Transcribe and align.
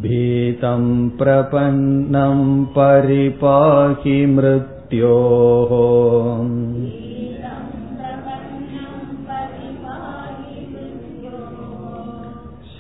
भीतं 0.03 0.83
प्रपन्नं 1.19 2.41
परिपाहि 2.77 4.25
मृत्योः 4.35 5.73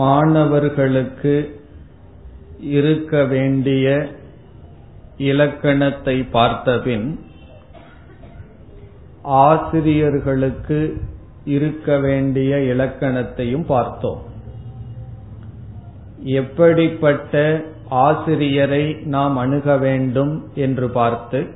மாணவர்களுக்கு 0.00 1.34
இருக்க 2.68 3.24
வேண்டிய 3.24 3.86
இலக்கணத்தை 5.30 6.16
பார்த்தபின் 6.30 7.06
ஆசிரியர்களுக்கு 9.44 10.80
இருக்க 11.46 11.98
வேண்டிய 11.98 12.58
இலக்கணத்தையும் 12.72 13.66
பார்த்தோம் 13.66 14.22
எப்படிப்பட்ட 16.23 17.63
ஆசிரியரை 17.89 18.97
நாம் 19.03 19.37
அணுக 19.37 19.77
வேண்டும் 19.77 20.47
என்று 20.55 20.89
பார்த்து 20.89 21.47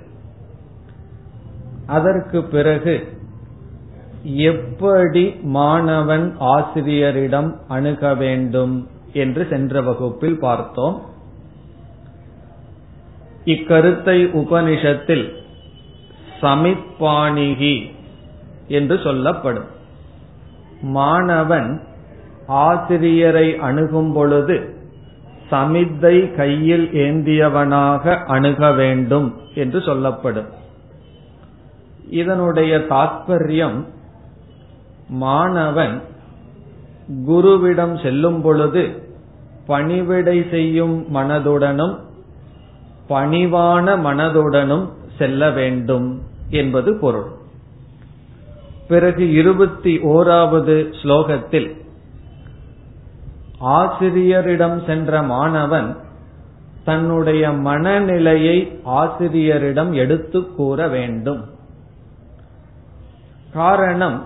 அதற்கு 1.87 2.43
பிறகு 2.43 3.13
எப்படி 4.23 5.35
மாணவன் 5.41 6.35
ஆசிரியரிடம் 6.39 7.55
அணுக 7.67 8.15
வேண்டும் 8.15 8.87
என்று 9.13 9.47
சென்ற 9.49 9.81
வகுப்பில் 9.81 10.39
பார்த்தோம். 10.39 11.01
இக்கருத்தை 13.45 14.17
உபனிஷத்தில் 14.33 15.35
சமிப்பாணிகி 16.41 17.91
என்று 18.67 18.99
சொல்லப்படும். 19.03 19.65
மாணவன் 20.81 21.81
ஆசிரியரை 22.47 23.57
அணுகும் 23.57 24.13
பொழுது 24.13 24.73
சமித்தை 25.51 26.35
கையில் 26.35 26.89
ஏந்தியவனாக 26.91 28.25
அணுக 28.25 28.71
வேண்டும் 28.71 29.33
என்று 29.55 29.81
சொல்லப்படும். 29.81 30.47
இதனுடைய 32.09 32.77
தாற்பயம் 32.77 33.85
மாணவன் 35.07 36.01
குருவிடம் 37.27 38.01
செல்லும் 38.03 38.41
பொழுது 38.41 39.03
பணிவிடை 39.65 40.45
செய்யும் 40.49 41.05
மனதுடனும் 41.13 41.99
பணிவான 43.09 43.97
மனதுடனும் 43.97 44.89
செல்ல 45.17 45.49
வேண்டும் 45.49 46.21
என்பது 46.49 46.97
பொருள். 46.97 47.27
பிறகு 48.87 49.31
இருபத்தி 49.31 49.97
ஓராவது 49.97 50.93
ஸ்லோகத்தில் 51.03 51.83
ஆசிரியரிடம் 53.59 54.83
சென்ற 54.85 55.21
மாணவன் 55.21 55.97
தன்னுடைய 56.85 57.51
மனநிலையை 57.51 58.79
ஆசிரியரிடம் 58.83 59.93
எடுத்து 59.93 60.53
கூற 60.53 60.87
வேண்டும். 60.87 61.45
காரணம் 63.53 64.23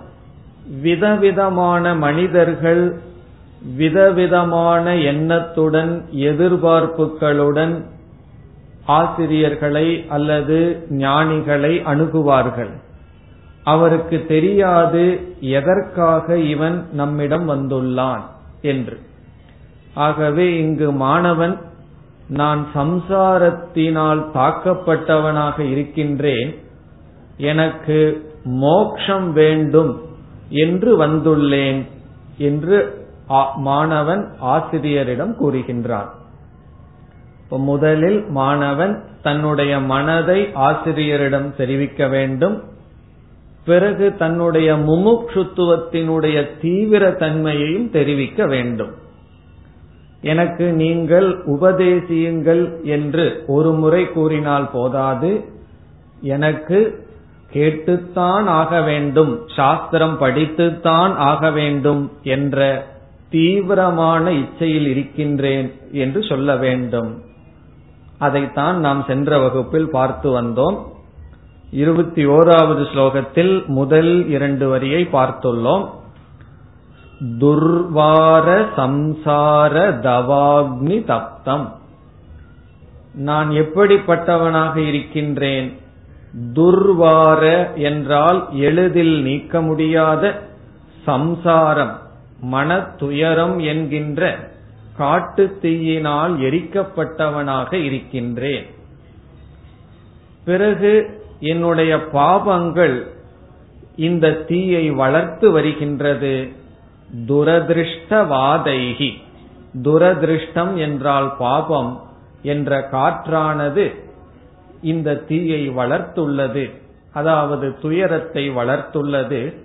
விதவிதமான 0.82 1.96
மனிதர்கள் 1.96 3.00
விதவிதமான 3.76 4.96
எண்ணத்துடன் 4.96 6.06
எதிர்பார்ப்புகளுடன் 6.12 7.84
ஆசிரியர்களை 8.86 10.06
அல்லது 10.10 10.88
ஞானிகளை 10.90 11.84
அணுகுவார்கள். 11.84 12.72
அவருக்கு 13.64 14.26
தெரியாது 14.28 15.34
எதற்காக 15.40 16.38
இவன் 16.38 16.86
நம்மிடம் 16.92 17.50
வந்துள்ளான் 17.50 18.22
என்று. 18.62 19.00
ஆகவே 20.00 20.46
இங்கு 20.58 20.92
மாணவன் 20.92 21.56
நான் 22.30 22.62
சம்சாரத்தினால் 22.76 24.22
தாக்கப்பட்டவனாக 24.34 25.58
இருக்கின்றேன் 25.72 26.52
எனக்கு 27.38 27.98
மோக்ஷம் 28.44 29.34
வேண்டும் 29.34 29.92
என்று 30.50 30.92
வந்துள்ளேன் 31.06 31.82
என்று 32.38 32.78
மாணவன் 33.56 34.24
ஆசிரியரிடம் 34.40 35.36
கூறுகின்றான். 35.40 36.10
முதலில் 37.50 38.20
மாணவன் 38.30 38.96
தன்னுடைய 39.22 39.80
மனதை 39.80 40.40
ஆசிரியரிடம் 40.54 41.56
தெரிவிக்க 41.56 42.08
வேண்டும். 42.08 42.58
பிறகு 43.66 44.06
தன்னுடைய 44.18 44.70
முமுட்சுத்துவத்தினுடைய 44.88 46.38
தீவிர 46.62 47.12
தன்மையையும் 47.12 47.92
தெரிவிக்க 47.92 48.46
வேண்டும். 48.46 48.94
எனக்கு 50.22 50.72
நீங்கள் 50.72 51.44
உபதேசியுங்கள் 51.46 52.82
என்று 52.84 53.44
ஒரு 53.48 53.72
முறை 53.72 54.12
கூறினால் 54.12 54.72
போதாது. 54.72 55.46
எனக்கு 56.22 57.08
கேட்டுத்தான் 57.52 58.48
ஆக 58.48 58.82
வேண்டும். 58.82 59.48
சாஸ்திரம் 59.56 60.18
படித்துத்தான் 60.22 61.16
ஆக 61.16 61.52
வேண்டும் 61.52 62.12
என்ற 62.24 62.88
தீவிரமான 63.30 64.32
இச்சையில் 64.32 64.88
இருக்கின்றேன் 64.88 65.74
என்று 65.92 66.24
சொல்ல 66.24 66.56
வேண்டும். 66.56 67.22
அதைத்தான் 68.18 68.80
நாம் 68.80 69.04
சென்ற 69.08 69.40
வகுப்பில் 69.40 69.90
பார்த்து 69.90 70.42
வந்தோம். 70.42 70.78
இருபத்தி 71.72 72.26
ஓராவது 72.26 72.86
ஸ்லோகத்தில் 72.94 73.66
முதல் 73.66 74.28
இரண்டு 74.28 74.70
வரியை 74.70 75.08
பார்த்துள்ளோம். 75.14 75.90
துர்வார 77.22 78.66
சம்சார 78.78 79.76
தவாக்னி 80.02 80.98
தப்தம். 81.08 81.68
நான் 83.14 83.50
எப்படிப்பட்டவனாக 83.50 84.76
இருக்கின்றேன்? 84.76 85.78
துர்வார 86.54 87.74
என்றால் 87.74 88.48
எளிதில் 88.52 89.22
நீக்க 89.22 89.62
முடியாத 89.62 90.42
சம்சாரம் 91.04 92.00
மன 92.40 92.80
துயரம் 92.80 93.60
என்கின்ற 93.60 94.52
காட்டு 94.98 95.58
தீயினால் 95.62 96.38
எரிக்கப்பட்டவனாக 96.38 97.74
இருக்கின்றேன். 97.74 98.66
பிறகு 100.46 101.24
என்னுடைய 101.40 101.96
பாபங்கள் 101.96 103.04
இந்த 103.96 104.32
தீயை 104.32 104.90
வளர்த்து 104.90 105.52
வருகின்றது. 105.52 106.58
துரதிருஷ்டவாதைகி 107.28 109.12
துரதிருஷ்டம் 109.84 110.76
என்றால் 110.76 111.36
பாபம் 111.38 112.02
என்ற 112.42 112.90
காற்றானது 112.92 113.96
இந்த 114.82 115.16
தீயை 115.16 115.70
வளர்த்துள்ளது. 115.70 116.72
அதாவது 117.14 117.80
துயரத்தை 117.80 118.50
வளர்த்துள்ளது. 118.50 119.56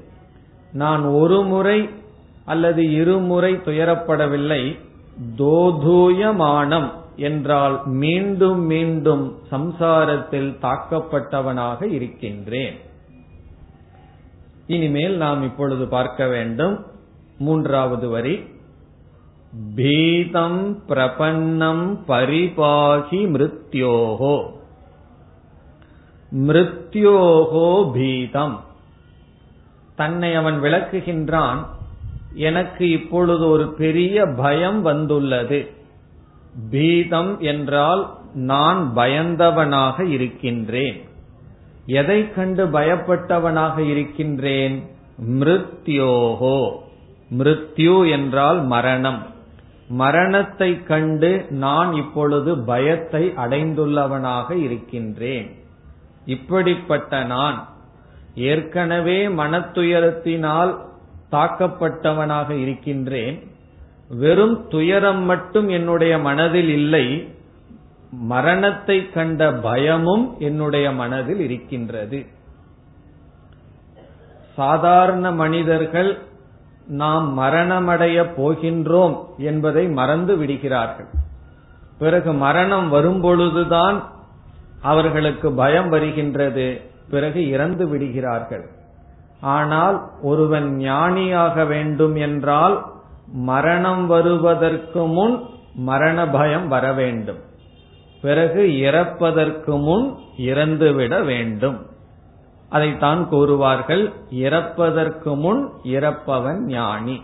நான் 0.73 1.05
ஒரு 1.05 1.43
முறை 1.43 1.89
அல்லது 2.45 2.93
இருமுறை 2.93 3.55
துயரப்படவில்லை. 3.55 4.79
தோதூயமானம் 5.39 6.91
என்றால் 7.17 7.81
மீண்டும் 7.85 8.61
மீண்டும் 8.61 9.39
சம்சாரத்தில் 9.51 10.51
தாக்கப்பட்டவனாக 10.63 11.83
இருக்கின்றேன். 11.93 12.77
இனிமேல் 14.67 15.17
நாம் 15.17 15.43
இப்பொழுது 15.43 15.89
பார்க்க 15.89 16.27
வேண்டும். 16.27 16.87
மூன்றாவது 17.39 18.09
வரி. 18.09 18.45
பீதம் 19.77 20.83
பிரபன்னம் 20.89 21.99
பரிபாகி 22.09 23.27
மிருத்யோகோ. 23.27 24.51
மிருத்யோகோ 26.47 27.91
பீதம். 27.93 28.61
தன்னை 29.95 30.35
அவன் 30.35 30.63
விளக்குகின்றான் 30.63 31.67
எனக்கு 32.35 32.91
இப்பொழுது 32.91 33.49
ஒரு 33.49 33.73
பெரிய 33.73 34.27
பயம் 34.27 34.83
வந்துள்ளது. 34.83 35.71
பீதம் 36.71 37.39
என்றால் 37.39 38.19
நான் 38.35 38.93
பயந்தவனாக 38.97 40.09
இருக்கின்றேன். 40.09 41.05
எதை 41.87 42.33
கண்டு 42.33 42.67
பயப்பட்டவனாக 42.67 43.79
இருக்கின்றேன்? 43.79 44.83
மிருத்யோகோ. 45.31 46.83
மிருத்யு 47.31 48.11
என்றால் 48.11 48.63
மரணம். 48.63 49.27
மரணத்தை 49.89 50.83
கண்டு 50.83 51.47
நான் 51.51 51.93
இப்பொழுது 51.93 52.59
பயத்தை 52.59 53.33
அடைந்துள்ளவனாக 53.37 54.57
இருக்கின்றேன். 54.57 55.51
இப்படிப்பட்ட 56.25 57.25
நான் 57.25 57.69
ஏற்கனவே 58.35 59.27
மனத்துயரத்தினால் 59.29 60.79
தாக்கப்பட்டவனாக 61.33 62.51
இருக்கின்றேன். 62.51 63.43
வெறும் 64.09 64.69
துயரம் 64.69 65.23
மட்டும் 65.23 65.69
என்னுடைய 65.69 66.19
மனதில் 66.19 66.69
இல்லை 66.69 67.29
மரணத்தை 68.11 69.11
கண்ட 69.11 69.53
பயமும் 69.53 70.37
என்னுடைய 70.39 70.91
மனதில் 70.93 71.41
இருக்கின்றது. 71.41 72.27
சாதாரண 74.55 75.33
மனிதர்கள் 75.33 76.19
நாம் 76.87 77.39
மரணமடைய 77.39 78.27
போகின்றோம் 78.37 79.19
என்பதை 79.39 79.89
மறந்து 79.89 80.37
விடுகிறார்கள். 80.37 81.07
பிறகு 81.99 82.33
மரணம் 82.33 82.93
வரும்பொழுதுதான் 82.93 84.03
அவர்களுக்கு 84.83 85.53
பயம் 85.53 85.89
வருகின்றது. 85.89 86.81
பிறகு 87.11 87.49
இறந்து 87.49 87.89
விடுகிறார்கள். 87.89 88.69
ஆனால் 89.41 90.11
ஒருவன் 90.23 90.77
ஞானியாக 90.77 91.65
வேண்டும் 91.65 92.17
என்றால் 92.17 92.85
மரணம் 93.27 94.07
வருவதற்கு 94.07 95.07
முன் 95.07 95.41
மரண 95.75 96.29
பயம் 96.29 96.69
வர 96.69 96.93
வேண்டும். 96.93 97.39
பிறகு 98.21 98.79
இறப்பதற்கு 98.81 99.79
முன் 99.81 100.19
இறந்துவிட 100.39 101.25
வேண்டும். 101.25 101.87
அதைத்தான் 102.75 103.29
கூறுவார்கள் 103.31 104.03
இறப்பதற்கு 104.31 105.37
முன் 105.37 105.69
இறப்பவன் 105.85 106.61
ஞானி. 106.65 107.23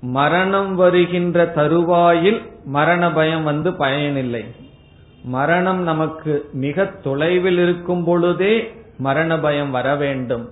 மரணம் 0.00 0.74
வருகின்ற 0.74 1.46
தருவாயில் 1.46 2.40
மரண 2.64 3.12
பயம் 3.12 3.44
வந்து 3.44 3.74
பயனில்லை. 3.74 4.44
மரணம் 5.24 5.82
நமக்கு 5.82 6.48
மிக 6.52 6.84
தொலைவில் 6.84 7.58
இருக்கும் 7.58 8.04
பொழுதே 8.04 8.52
மரண 8.98 9.40
பயம் 9.40 9.70
வர 9.70 9.96
வேண்டும். 9.96 10.48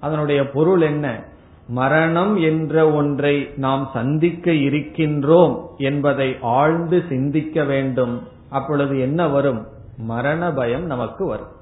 அதனுடைய 0.00 0.50
பொருள் 0.50 0.80
என்ன? 0.80 1.24
மரணம் 1.68 2.36
என்ற 2.36 2.92
ஒன்றை 2.92 3.48
நாம் 3.56 3.90
சந்திக்க 3.92 4.50
இருக்கின்றோம் 4.50 5.58
என்பதை 5.76 6.36
ஆழ்ந்து 6.40 7.04
சிந்திக்க 7.08 7.64
வேண்டும். 7.64 8.28
அப்பொழுது 8.50 9.00
என்ன 9.00 9.28
வரும்? 9.28 9.66
மரண 9.96 10.52
பயம் 10.52 10.86
நமக்கு 10.86 11.26
வரும். 11.26 11.60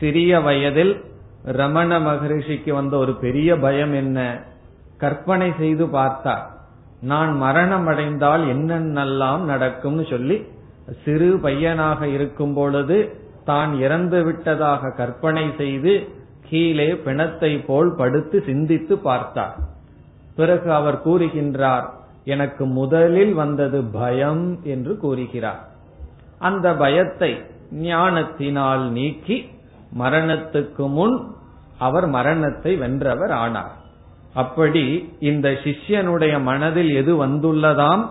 சிறிய 0.00 0.40
வயதில் 0.40 0.94
ரமண 1.58 1.98
மகரிஷிக்கு 2.00 2.70
வந்த 2.72 2.96
ஒரு 2.96 3.12
பெரிய 3.14 3.48
பயம் 3.56 3.92
என்ன? 3.92 4.18
கற்பனை 4.96 5.52
செய்து 5.58 5.88
பார்த்தார். 5.88 6.44
நான் 7.00 7.32
மரணம் 7.36 7.86
அடைந்தால் 7.86 8.42
என்னென்னலாம் 8.44 9.42
நடக்கும்னு 9.44 10.04
சொல்லி 10.04 10.36
சிறு 11.04 11.38
பையனாக 11.38 12.08
இருக்கும் 12.08 12.54
பொழுது 12.54 12.98
தான் 13.44 13.72
இறந்து 13.80 14.24
விட்டதாக 14.24 14.92
கற்பனை 14.96 15.46
செய்து 15.56 15.92
கீழே 16.48 16.88
பிணத்தை 16.96 17.52
போல் 17.58 17.90
படுத்து 17.94 18.42
சிந்தித்து 18.46 18.98
பார்த்தார். 18.98 19.56
பிறகு 20.36 20.68
அவர் 20.72 21.02
கூறுகின்றார் 21.04 21.86
எனக்கு 22.24 22.64
முதலில் 22.66 23.34
வந்தது 23.34 23.84
பயம் 23.98 24.46
என்று 24.62 24.96
கூறுகிறார். 24.96 25.60
அந்த 26.38 26.66
பயத்தை 26.74 27.32
ஞானத்தினால் 27.82 28.84
நீக்கி 28.90 29.36
மரணத்துக்கு 29.98 30.88
முன் 30.88 31.16
அவர் 31.78 32.06
மரணத்தை 32.06 32.76
வென்றவர் 32.76 33.30
ஆனார். 33.30 33.74
அப்படி 34.34 34.84
இந்த 35.20 35.48
சிஷ்யனுடைய 35.64 36.42
மனதில் 36.42 36.90
எது 36.94 37.12
வந்துள்ளதாம்? 37.26 38.04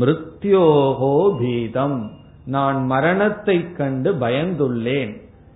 மிருத்யோகோ 0.00 1.14
பீதம். 1.40 1.98
நான் 2.46 2.78
மரணத்தை 2.86 3.72
கண்டு 3.72 4.12
பயந்துள்ளேன். 4.14 5.12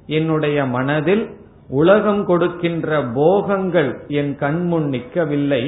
என்னுடைய 0.06 0.67
மனதில் 0.67 1.25
உலகம் 1.69 2.25
கொடுக்கின்ற 2.27 3.03
போகங்கள் 3.15 3.91
என் 4.09 4.37
கண்முன் 4.37 4.88
நிற்கவில்லை. 4.91 5.65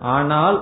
ஆனால் 0.00 0.58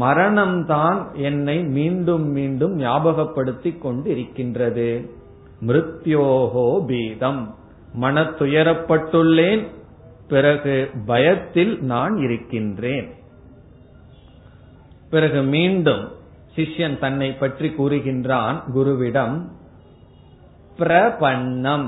மரணம்தான் 0.00 0.98
என்னை 1.12 1.56
மீண்டும் 1.76 2.26
மீண்டும் 2.30 2.74
ஞாபகப்படுத்திக் 2.78 3.78
கொண்டு 3.78 4.10
இருக்கின்றது 4.10 4.88
மிருத்யோகோ 5.66 6.68
பீதம். 6.86 7.42
மன 8.02 8.22
துயரப்பட்டுள்ளேன் 8.40 9.62
பிறகு 10.28 10.74
பயத்தில் 11.06 11.74
நான் 11.92 12.14
இருக்கின்றேன். 12.16 13.08
பிறகு 15.10 15.40
மீண்டும் 15.54 16.04
சிஷ்யன் 16.56 16.98
தன்னை 16.98 17.30
பற்றி 17.32 17.68
கூறுகின்றான் 17.68 18.56
குருவிடம் 18.74 19.36
பிரபன்னம் 20.78 21.86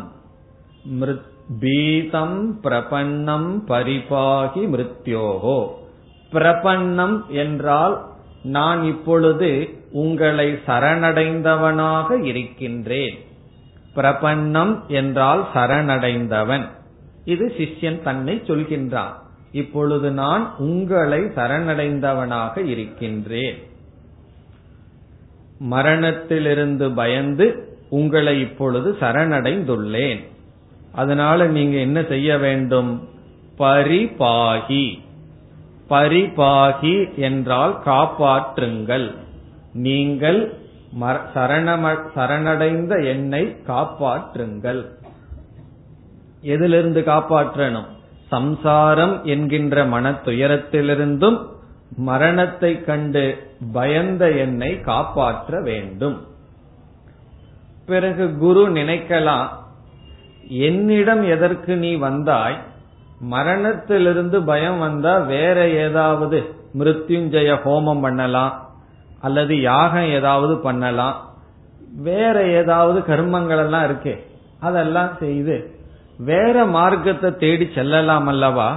பீதம் 1.60 2.38
பிரபன்னம் 2.64 3.50
பரிபாகி 3.68 4.62
மிருத்யோகோ. 4.74 5.58
பிரபன்னம் 6.32 7.16
என்றால் 7.42 7.96
நான் 8.56 8.80
இப்பொழுது 8.84 9.50
உங்களை 10.02 10.46
சரணடைந்தவனாக 10.66 12.08
இருக்கின்றேன். 12.24 13.16
பிரபன்னம் 14.00 14.86
என்றால் 14.86 15.48
சரணடைந்தவன். 15.54 16.68
இது 17.24 17.52
சிஷ்யன் 17.58 18.02
தன்னை 18.02 18.42
சொல்கின்றான். 18.46 19.12
இப்பொழுது 19.52 20.10
நான் 20.10 20.56
உங்களை 20.58 21.20
சரணடைந்தவனாக 21.20 22.66
இருக்கின்றேன். 22.66 23.62
மரணத்திலிருந்து 25.58 26.90
பயந்து 26.90 27.78
உங்களை 27.88 28.40
இப்பொழுது 28.40 28.96
சரணடைந்துள்ளேன். 29.00 30.24
அதனால 30.92 31.46
நீங்க 31.46 31.76
என்ன 31.78 32.02
செய்ய 32.02 32.38
வேண்டும்? 32.38 33.08
பரிபாகி. 33.58 34.98
பரிபாகி 35.90 37.14
என்றால் 37.14 37.82
காப்பாற்றுங்கள். 37.84 39.14
நீங்கள் 39.72 40.59
சரணடைந்த 42.14 43.04
என்னை 43.04 43.56
காப்பாற்றுங்கள். 43.66 44.84
எதிலிருந்து 46.40 47.00
காப்பாற்றணும்? 47.00 47.86
சம்சாரம் 48.28 49.24
என்கின்ற 49.24 49.84
மன 49.84 50.10
துயரத்திலிருந்தும் 50.10 51.46
மரணத்தை 51.96 52.80
கண்டு 52.80 53.48
பயந்த 53.72 54.30
என்னை 54.30 54.80
காப்பாற்ற 54.80 55.60
வேண்டும். 55.60 56.26
பிறகு 57.86 58.36
குரு 58.36 58.70
நினைக்கலாம் 58.70 59.48
என்னிடம் 60.48 61.22
எதற்கு 61.22 61.76
நீ 61.76 61.94
வந்தாய்? 61.94 62.58
மரணத்திலிருந்து 63.20 64.44
பயம் 64.44 64.78
வந்தா 64.78 65.18
வேற 65.18 65.68
ஏதாவது 65.68 66.54
மிருத்யுஞ்சய 66.78 67.58
ஹோமம் 67.64 68.00
பண்ணலாம். 68.00 68.69
அல்லது 69.20 69.54
யாகம் 69.60 70.08
ஏதாவது 70.18 70.54
பண்ணலாம். 70.58 71.16
வேற 72.08 72.36
ஏதாவது 72.60 72.98
கர்மங்கள் 73.00 73.62
எல்லாம் 73.64 73.86
இருக்கே 73.88 74.14
அதெல்லாம் 74.60 75.12
செய்து 75.18 75.56
வேற 76.30 76.64
மார்க்கத்தை 76.76 77.30
தேடி 77.36 77.66
செல்லலாம் 77.74 78.26
அல்லவா? 78.26 78.70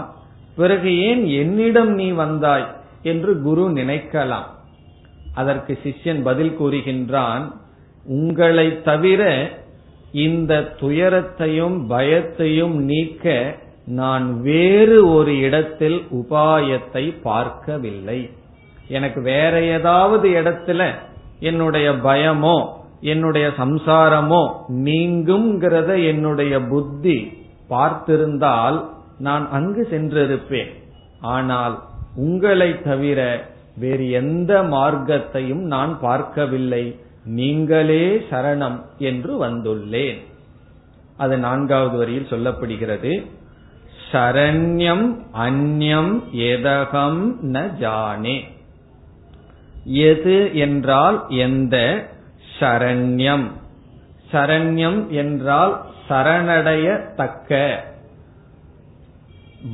பிறகு 0.55 0.89
ஏன் 1.07 1.23
என்னிடம் 1.41 1.91
நீ 1.93 2.07
வந்தாய் 2.12 2.67
என்று 3.12 3.31
குரு 3.41 3.63
நினைக்கலாம். 3.69 4.47
அதற்கு 5.33 5.73
சிஷ்யன் 5.83 6.21
பதில் 6.23 6.53
கூறுகின்றான் 6.59 7.45
உங்களை 8.05 8.67
தவிர 8.81 9.21
இந்த 10.12 10.53
துயரத்தையும் 10.79 11.77
பயத்தையும் 11.89 12.75
நீக்க 12.91 13.55
நான் 13.85 14.27
வேறு 14.41 14.97
ஒரு 15.13 15.33
இடத்தில் 15.39 16.00
உபாயத்தை 16.12 17.03
பார்க்கவில்லை. 17.21 18.19
எனக்கு 18.87 19.21
வேற 19.21 19.61
ஏதாவது 19.61 20.29
இடத்துல 20.29 20.91
என்னுடைய 21.39 21.91
பயமோ 21.91 22.65
என்னுடைய 23.01 23.47
சம்சாரமோ 23.47 24.51
நீங்குங்கிறத 24.69 26.07
என்னுடைய 26.07 26.61
புத்தி 26.61 27.43
பார்த்திருந்தால் 27.69 28.85
நான் 29.17 29.49
அங்கு 29.49 29.87
சென்றிருப்பேன். 29.91 30.71
ஆனால் 31.21 31.83
உங்களை 32.15 32.81
தவிர 32.81 33.45
வேறு 33.77 34.09
எந்த 34.09 34.63
மார்க்கத்தையும் 34.63 35.61
நான் 35.61 35.99
பார்க்கவில்லை. 35.99 36.99
நீங்களே 37.25 38.25
சரணம் 38.31 38.81
என்று 38.97 39.45
வந்துள்ளேன். 39.45 40.17
அது 41.17 41.37
நான்காவது 41.37 41.97
வரியில் 41.97 42.29
சொல்லப்படுகிறது. 42.29 43.25
சரண்யம் 44.11 45.15
அந்யம் 45.33 46.19
எதகம் 46.33 47.35
ந 47.41 47.77
ஜானே. 47.79 48.43
எது 49.83 50.55
என்றால் 50.55 51.25
எந்த? 51.27 52.07
சரண்யம். 52.59 53.51
சரண்யம் 54.31 55.07
என்றால் 55.07 55.85
சரணடைய 56.09 57.13
தக்க 57.15 57.83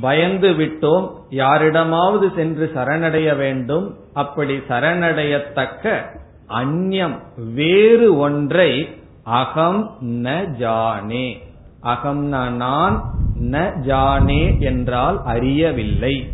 பயந்து 0.00 0.50
விட்டோம் 0.50 1.10
யாரிடமாவது 1.30 2.32
சென்று 2.34 2.70
சரணடைய 2.74 3.36
வேண்டும். 3.36 3.96
அப்படி 4.12 4.56
சரணடையத்தக்க 4.56 6.04
அந்யம் 6.48 7.18
வேறு 7.54 8.16
ஒன்றை 8.16 8.88
அகம் 9.22 9.96
ந 10.04 10.48
ஜானே. 10.58 11.36
அகம் 11.80 12.24
நான் 12.24 13.12
ந 13.40 13.72
ஜானே 13.86 14.60
என்றால் 14.60 15.20
அறியவில்லை. 15.24 16.32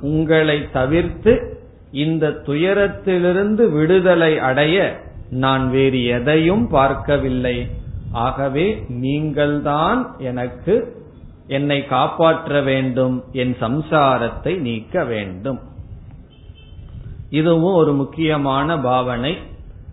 உங்களை 0.00 0.70
தவிர்த்து 0.72 1.53
இந்த 1.94 2.30
துயரத்திலிருந்து 2.46 3.70
விடுதலை 3.70 4.38
அடைய 4.38 4.76
நான் 5.30 5.70
வேறு 5.70 6.04
எதையும் 6.06 6.68
பார்க்கவில்லை. 6.68 7.70
ஆகவே 8.12 8.84
நீங்கள்தான் 8.88 10.14
எனக்கு 10.18 11.02
என்னை 11.46 11.86
காப்பாற்ற 11.86 12.60
வேண்டும் 12.60 13.24
என் 13.32 13.56
சம்சாரத்தை 13.60 14.58
நீக்க 14.58 15.04
வேண்டும். 15.04 15.60
இதுவும் 17.30 17.74
ஒரு 17.74 17.92
முக்கியமான 17.94 18.78
பாவனை. 18.78 19.36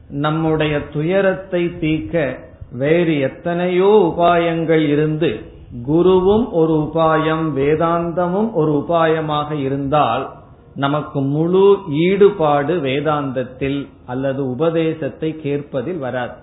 நம்முடைய 0.10 0.74
துயரத்தை 0.94 1.64
தீக்க 1.66 2.36
வேறு 2.72 3.20
எத்தனையோ 3.20 4.14
உபாயங்கள் 4.14 4.86
இருந்து 4.88 5.30
குருவும் 5.88 6.46
ஒரு 6.52 6.76
உபாயம் 6.88 7.46
வேதாந்தமும் 7.56 8.52
ஒரு 8.54 8.72
உபாயமாக 8.82 9.52
இருந்தால் 9.60 10.26
நமக்கு 10.84 11.20
முழு 11.34 11.66
ஈடுபாடு 12.06 12.74
வேதாந்தத்தில் 12.86 13.80
அல்லது 14.12 14.42
உபதேசத்தை 14.54 15.30
கேட்பதில் 15.44 16.00
வராது. 16.06 16.36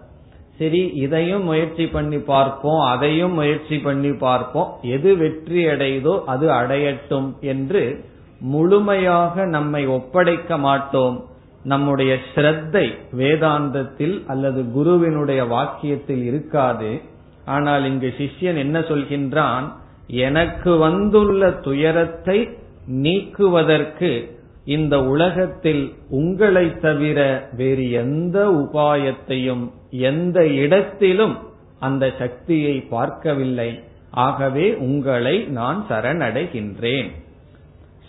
சரி 0.59 0.81
இதையும் 1.05 1.45
முயற்சி 1.49 1.85
பண்ணி 1.87 2.19
பார்ப்போம் 2.31 2.81
அதையும் 2.93 3.35
முயற்சி 3.41 3.77
பண்ணி 3.79 4.13
பார்ப்போம். 4.27 4.71
எது 4.97 5.11
வெற்றி 5.17 5.61
அடையுதோ 5.73 6.15
அது 6.33 6.47
அடையட்டும் 6.61 7.29
என்று 7.53 7.83
முழுமையாக 8.55 9.45
நம்மை 9.57 9.83
ஒப்படைக்க 9.97 10.59
மாட்டோம். 10.67 11.17
நம்முடைய 11.65 12.13
ஸ்ரத்தை 12.29 12.87
வேதாந்தத்தில் 13.21 14.17
அல்லது 14.33 14.61
குருவினுடைய 14.77 15.41
வாக்கியத்தில் 15.55 16.25
இருக்காது. 16.31 16.91
ஆனால் 17.55 17.85
இங்கு 17.91 18.11
சிஷ்யன் 18.19 18.59
என்ன 18.65 18.79
சொல்கின்றான்? 18.91 19.67
எனக்கு 20.27 20.71
வந்துள்ள 20.87 21.51
துயரத்தை 21.67 22.39
நீக்குவதற்கு 22.89 24.41
இந்த 24.65 25.05
உலகத்தில் 25.05 25.95
உங்களை 26.09 26.79
தவிர 26.79 27.49
வேறு 27.53 27.91
எந்த 27.91 28.49
உபாயத்தையும் 28.49 29.71
எந்த 29.91 30.47
இடத்திலும் 30.47 31.39
அந்த 31.79 32.13
சக்தியை 32.19 32.81
பார்க்கவில்லை. 32.81 33.83
ஆகவே 34.11 34.75
உங்களை 34.75 35.39
நான் 35.39 35.87
சரணடைகின்றேன். 35.89 37.11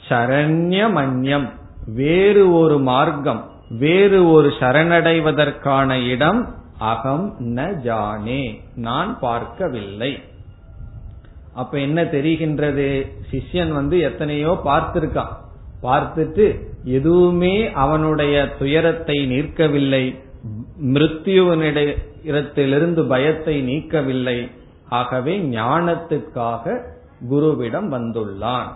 சரண்யமன்யம் 0.09 1.49
வேறு 1.85 2.53
ஒரு 2.53 2.79
மார்க்கம் 2.79 3.49
வேறு 3.69 4.31
ஒரு 4.31 4.49
சரணடைவதற்கான 4.59 6.07
இடம் 6.07 6.55
அகம் 6.77 7.35
ந 7.39 7.75
ஜானே. 7.83 8.61
நான் 8.75 9.19
பார்க்கவில்லை. 9.19 10.19
அப்ப 11.53 11.79
என்ன 11.79 12.03
தெரிகின்றது? 12.03 13.07
சிஷ்யன் 13.31 13.71
வந்து 13.71 13.99
எத்தனையோ 13.99 14.61
பார்த்திருக்கான். 14.65 15.37
பார்த்துட்டு 15.83 16.59
எதுவுமே 16.83 17.71
அவனுடைய 17.71 18.55
துயரத்தை 18.59 19.31
நீக்கவில்லை 19.31 20.15
மிருத்யுவனிடத்திலிருந்து 20.93 23.07
பயத்தை 23.07 23.67
நீக்கவில்லை. 23.67 24.49
ஆகவே 24.89 25.39
ஞானத்துக்காக 25.39 26.81
குருவிடம் 27.29 27.91
வந்துள்ளான். 27.91 28.67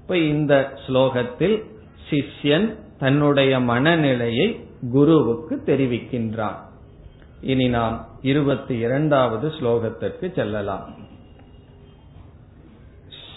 இப்ப 0.00 0.16
இந்த 0.16 0.72
ஸ்லோகத்தில் 0.86 1.62
சிஷ்யன் 2.10 2.74
தன்னுடைய 2.98 3.60
மனநிலையை 3.60 4.60
குருவுக்கு 4.92 5.62
தெரிவிக்கின்றான். 5.66 6.56
இனி 7.40 7.68
நாம் 7.68 8.06
இருபத்தி 8.22 8.78
இரண்டாவது 8.78 9.48
ஸ்லோகத்திற்கு 9.48 10.34
செல்லலாம். 10.34 11.06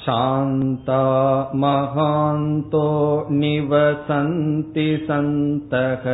शान्ता 0.07 1.03
महान्तो 1.63 2.87
निवसन्ति 3.31 4.89
सन्तः 5.09 6.05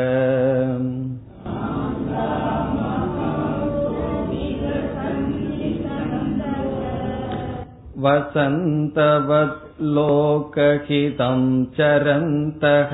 वसन्तवत् 8.04 9.62
लोकहितं 9.96 11.42
चरन्तः 11.78 12.92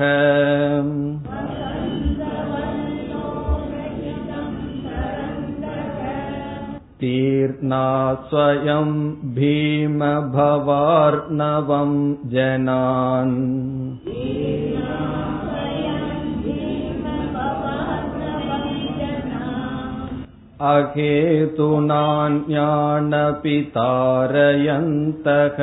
तीर्णा 7.04 8.14
स्वयं 8.14 9.14
भीमभवार्णवं 9.34 12.16
जनान्। 12.26 13.96
अहेतुनान्यानपि 20.60 23.60
तारयन्तः 23.60 25.56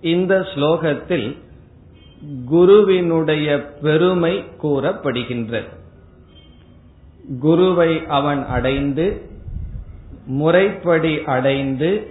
இந்த 0.00 0.46
ஸ்லோகத்தில் 0.54 1.36
குருவினுடைய 2.44 3.74
பெருமை 3.82 4.44
கூறப்படுகின்றது. 4.62 5.68
குருவை 7.40 8.06
அவன் 8.06 8.46
அடைந்து 8.46 9.20
முறைப்படி 10.26 11.24
அடைந்து 11.24 12.10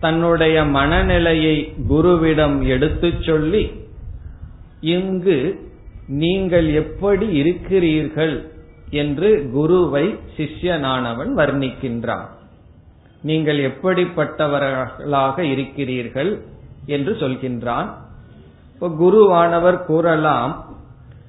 தன்னுடைய 0.00 0.64
மனநிலையை 0.64 1.72
குருவிடம் 1.90 2.66
எடுத்துச் 2.66 3.22
சொல்லி 3.22 3.70
இங்கு 4.80 5.68
நீங்கள் 6.08 6.74
எப்படி 6.74 7.28
இருக்கிறீர்கள்? 7.28 8.50
என்று 8.90 9.50
குருவை 9.52 10.14
சிஷ்யனானவன் 10.36 11.30
வர்ணிக்கின்றான். 11.36 12.26
நீங்கள் 13.22 13.58
எப்படிப்பட்டவர்களாக 13.58 15.38
இருக்கிறீர்கள்? 15.38 16.54
என்று 16.86 17.16
சொல்கின்றான். 17.20 17.88
இப்ப 18.74 18.88
குருவானவர் 18.88 19.84
கூறலாம் 19.84 20.64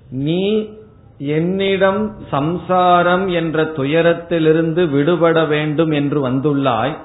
நீ 0.09 0.69
என்னிடம் 1.17 2.15
சம்சாரம் 2.31 3.27
என்ற 3.27 3.63
துயரத்திலிருந்து 3.63 4.89
விடுபட 4.89 5.45
வேண்டும் 5.45 5.91
என்று 5.91 6.29
வந்துள்ளாய். 6.29 6.97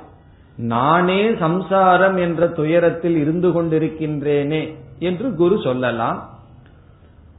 நானே 0.57 1.35
சம்சாரம் 1.35 2.17
என்ற 2.17 2.49
துயரத்தில் 2.49 3.17
இருந்து 3.17 3.63
கொண்டிருக்கின்றேனே 3.63 4.75
என்று 4.99 5.35
குரு 5.35 5.61
சொல்லலாம். 5.65 6.31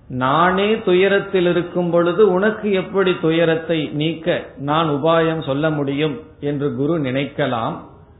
நானே 0.08 0.80
துயரத்தில் 0.80 1.46
இருக்கும் 1.46 1.90
பொழுது 1.90 2.32
உனக்கு 2.32 2.72
எப்படி 2.72 3.16
துயரத்தை 3.22 3.90
நீக்க 3.94 4.46
நான் 4.58 4.90
உபாயம் 4.90 5.44
சொல்ல 5.44 5.70
முடியும்? 5.70 6.20
என்று 6.40 6.76
குரு 6.76 7.00
நினைக்கலாம் 7.00 7.76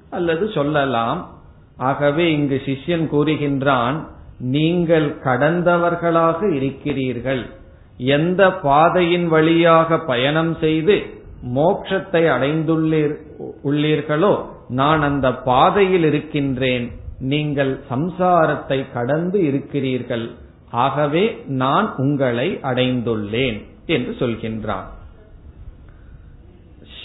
அல்லது 0.10 0.48
சொல்லலாம். 0.48 1.33
ஆகவே 1.78 2.32
இங்கு 2.32 2.62
சிஷ்யன் 2.66 3.06
கூறுகின்றான் 3.12 3.98
நீங்கள் 4.40 5.18
கடந்தவர்களாக 5.24 6.56
இருக்கிறீர்கள். 6.56 7.50
எந்த 7.98 8.52
பாதையின் 8.52 9.28
வழியாக 9.28 10.00
பயணம் 10.00 10.58
செய்து 10.60 11.22
மோட்சத்தை 11.56 12.24
அடைந்துள்ளீர் 12.36 13.16
உள்ளீர்களோ 13.64 14.42
நான் 14.68 15.02
அந்த 15.02 15.36
பாதையில் 15.36 16.04
இருக்கின்றேன். 16.04 16.92
நீங்கள் 17.20 17.80
சம்சாரத்தை 17.90 18.92
கடந்து 18.94 19.44
இருக்கிறீர்கள். 19.44 20.32
ஆகவே 20.70 21.44
நான் 21.48 21.96
உங்களை 21.98 22.60
அடைந்துள்ளேன் 22.64 23.64
என்று 23.86 24.16
சொல்கின்றான். 24.20 24.88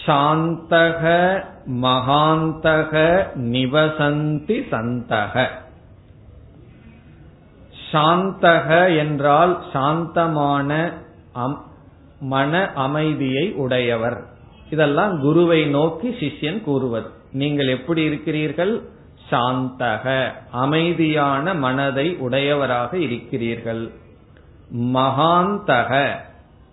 சாந்தக 0.06 1.44
மகாந்தக 1.66 2.92
நிவசந்தி 3.36 4.62
சந்தக. 4.70 5.48
சாந்தக 7.92 8.96
என்றால் 8.98 9.64
சாந்தமான 9.72 10.92
மன 12.20 12.72
அமைதியை 12.72 13.52
உடையவர். 13.52 14.24
இதெல்லாம் 14.70 15.20
குருவை 15.20 15.66
நோக்கி 15.66 16.08
சிஷ்யன் 16.08 16.60
கூறுவது. 16.60 17.10
நீங்கள் 17.32 17.68
எப்படி 17.68 18.02
இருக்கிறீர்கள்? 18.02 18.82
சாந்தக 19.30 20.32
அமைதியான 20.50 21.54
மனதை 21.54 22.16
உடையவராக 22.16 22.98
இருக்கிறீர்கள். 22.98 23.92
மகாந்தக 24.76 26.16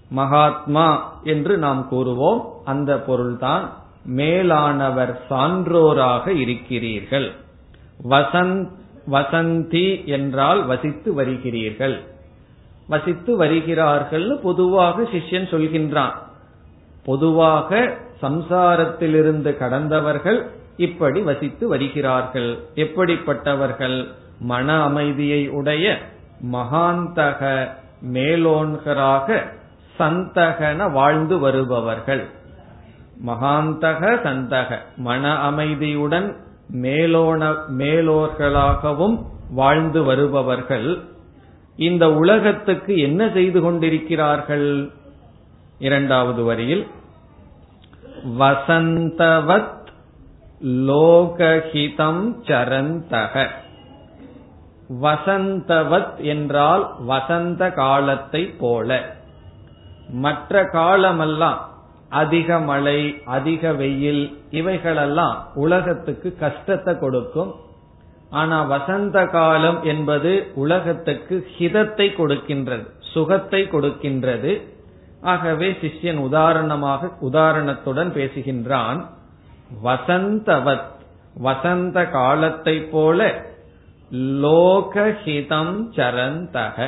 மகாத்மா 0.10 1.20
என்று 1.24 1.58
நாம் 1.58 1.88
கூறுவோம். 1.92 2.42
அந்த 2.66 3.00
பொருள்தான் 3.00 3.74
மேலானவர் 4.06 5.22
சான்றோராக 5.30 6.28
இருக்கிறீர்கள். 6.28 7.32
வசந்த் 8.10 8.70
வசந்தி 9.12 10.06
என்றால் 10.06 10.66
வசித்து 10.66 11.24
வருகிறீர்கள். 11.24 12.00
வசித்து 12.88 13.38
வருகிறார்கள் 13.38 14.40
பொதுவாக 14.44 15.02
சிஷ்யன் 15.02 15.50
சொல்கின்றான். 15.50 16.14
பொதுவாக 17.06 17.98
சம்சாரத்திலிருந்து 18.22 19.58
கடந்தவர்கள் 19.58 20.46
இப்படி 20.78 21.22
வசித்து 21.22 21.68
வருகிறார்கள். 21.68 22.60
எப்படிப்பட்டவர்கள்? 22.76 24.08
மன 24.40 24.84
அமைதியை 24.84 25.50
உடைய 25.50 25.98
மகாந்தக 26.52 27.68
மேலோன்கராக 28.14 29.42
சந்தகன 30.00 30.92
வாழ்ந்து 30.92 31.40
வருபவர்கள். 31.40 32.28
மகாந்தக 33.26 34.16
சந்தக. 34.24 34.78
மன 34.96 35.34
அமைதியுடன் 35.52 36.36
மேலோன 36.74 37.56
மேலோர்களாகவும் 37.78 39.24
வாழ்ந்து 39.52 40.04
வருபவர்கள். 40.04 41.00
இந்த 41.76 42.14
உலகத்துக்கு 42.14 42.98
என்ன 42.98 43.30
செய்து 43.34 43.62
கொண்டிருக்கிறார்கள்? 43.62 44.92
இரண்டாவது 45.80 46.44
வரியில் 46.44 46.88
வசந்தவத் 48.40 49.74
லோகஹிதம் 50.64 52.34
சரந்தக. 52.44 53.48
வசந்தவத் 55.02 56.16
என்றால் 56.18 56.96
வசந்த 57.00 57.72
காலத்தை 57.72 58.46
போல. 58.46 59.16
மற்ற 60.10 60.66
காலமெல்லாம் 60.66 61.70
அதிக 62.10 62.60
மழை 62.60 63.22
அதிக 63.26 63.74
வெயில் 63.74 64.38
இவைகளெல்லாம் 64.50 65.48
உலகத்துக்கு 65.56 66.36
கஷ்டத்தை 66.40 67.00
கொடுக்கும். 67.00 67.56
ஆனா 68.30 68.64
வசந்த 68.64 69.26
காலம் 69.26 69.84
என்பது 69.84 70.52
உலகத்துக்கு 70.56 71.48
ஹிதத்தை 71.58 72.08
கொடுக்கின்றது 72.16 72.88
சுகத்தை 73.00 73.64
கொடுக்கின்றது. 73.64 74.62
ஆகவே 75.22 75.72
சிஷ்யன் 75.72 76.18
உதாரணமாக 76.18 77.10
உதாரணத்துடன் 77.22 78.12
பேசுகின்றான் 78.14 79.06
வசந்தவத் 79.84 80.94
வசந்த 81.34 82.06
காலத்தை 82.06 82.82
போல 82.82 83.42
லோகஹிதம் 84.12 85.90
சரந்தக 85.96 86.88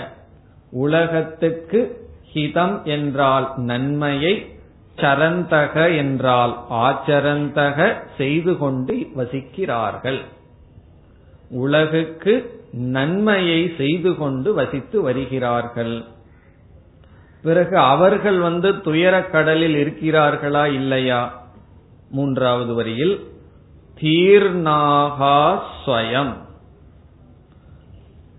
உலகத்துக்கு 0.72 2.06
ஹிதம் 2.34 2.84
என்றால் 2.84 3.54
நன்மையை 3.56 4.56
சரந்தக 4.96 5.98
என்றால் 5.98 6.60
ஆச்சரந்தக 6.72 7.96
செய்து 8.18 8.58
கொண்டு 8.58 9.08
வசிக்கிறார்கள். 9.18 10.22
உலகுக்கு 11.50 12.66
நன்மையை 12.72 13.74
செய்து 13.78 14.16
கொண்டு 14.16 14.54
வசித்து 14.54 15.02
வருகிறார்கள். 15.02 16.04
பிறகு 17.44 17.78
அவர்கள் 17.78 18.40
வந்து 18.40 18.82
துயரக் 18.82 19.32
கடலில் 19.32 19.76
இருக்கிறார்களா 19.86 20.74
இல்லையா? 20.74 21.46
மூன்றாவது 22.10 22.74
வரியில் 22.74 23.28
தீர்நாகா 24.02 25.60
ஸ்வயம். 25.86 26.34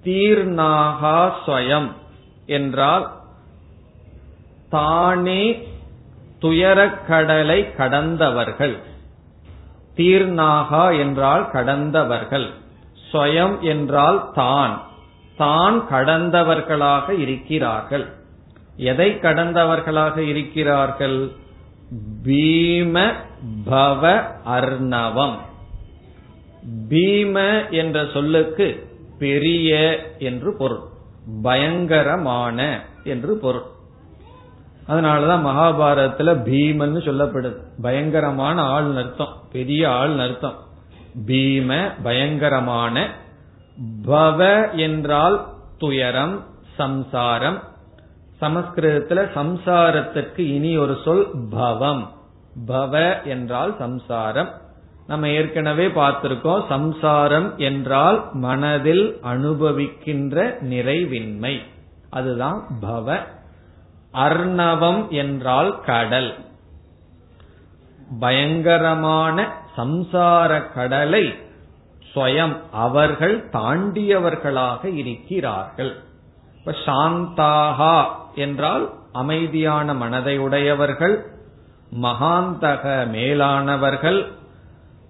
தீர்நாகா 0.05 1.31
ஸ்வயம் 1.47 1.93
என்றால் 2.47 3.17
தானே 4.69 5.69
துயரக்கடலை 6.41 7.75
கடந்தவர்கள். 7.77 8.79
தீர்ணாகா 9.97 10.99
என்றால் 10.99 11.51
கடந்தவர்கள். 11.51 12.51
ஸ்வயம் 13.13 13.61
என்றால் 13.61 14.31
தான். 14.35 14.83
தான் 15.37 15.87
கடந்தவர்களாக 15.91 17.11
இருக்கிறார்கள். 17.11 18.07
எதை 18.77 19.15
கடந்தவர்களாக 19.15 20.17
இருக்கிறார்கள்? 20.17 21.33
பீம 22.25 23.13
பவ 23.71 24.23
அர்ணவம். 24.47 25.37
பீம 26.89 27.69
என்ற 27.71 28.07
சொல்லுக்கு 28.13 28.97
பெரிய 29.19 29.99
என்று 30.19 30.57
பொருள். 30.57 30.85
பயங்கரமான 31.43 32.85
என்று 33.05 33.37
பொருள். 33.37 33.77
அதனாலதான் 34.89 35.47
மகாபாரதத்துல 35.47 36.43
பீமன் 36.43 37.09
சொல்லப்படுது. 37.09 37.57
பயங்கரமான 37.83 38.63
ஆள் 38.63 38.97
அர்த்தம். 38.97 39.33
பெரிய 39.53 39.91
ஆள் 39.91 40.19
அர்த்தம். 40.19 40.55
பீம 41.27 41.93
பயங்கரமான 42.03 43.15
பவ 44.07 44.71
என்றால் 44.75 45.47
துயரம் 45.79 46.45
சம்சாரம். 46.77 47.63
சமஸ்கிருதத்துல 48.41 49.29
சம்சாரத்திற்கு 49.35 50.39
இனி 50.39 50.77
ஒரு 50.77 50.99
சொல் 51.05 51.27
பவம். 51.51 52.11
பவ 52.67 53.25
என்றால் 53.25 53.75
சம்சாரம். 53.79 54.51
நம்ம 55.07 55.29
ஏற்கனவே 55.29 55.87
பார்த்திருக்கோம் 55.87 56.69
சம்சாரம் 56.69 57.59
என்றால் 57.59 58.29
மனதில் 58.33 59.19
அனுபவிக்கின்ற 59.23 60.55
நிறைவின்மை. 60.61 61.59
அதுதான் 62.11 62.67
பவ. 62.83 63.19
அர்ணவம் 64.15 65.09
என்றால் 65.09 65.81
கடல். 65.81 66.35
பயங்கரமான 68.21 69.53
சம்சார 69.77 70.73
கடலை 70.75 71.35
ஸ்வயம் 72.15 72.57
அவர்கள் 72.73 73.49
தாண்டியவர்களாக 73.53 74.85
இருக்கிறார்கள். 74.97 75.97
இப்ப 76.59 76.75
சாந்தாகா 76.87 78.05
என்றால் 78.35 78.95
அமைதியான 79.13 79.95
மனதை 79.95 80.39
உடையவர்கள் 80.39 81.27
மகாந்தக 82.03 83.07
மேலானவர்கள் 83.07 84.27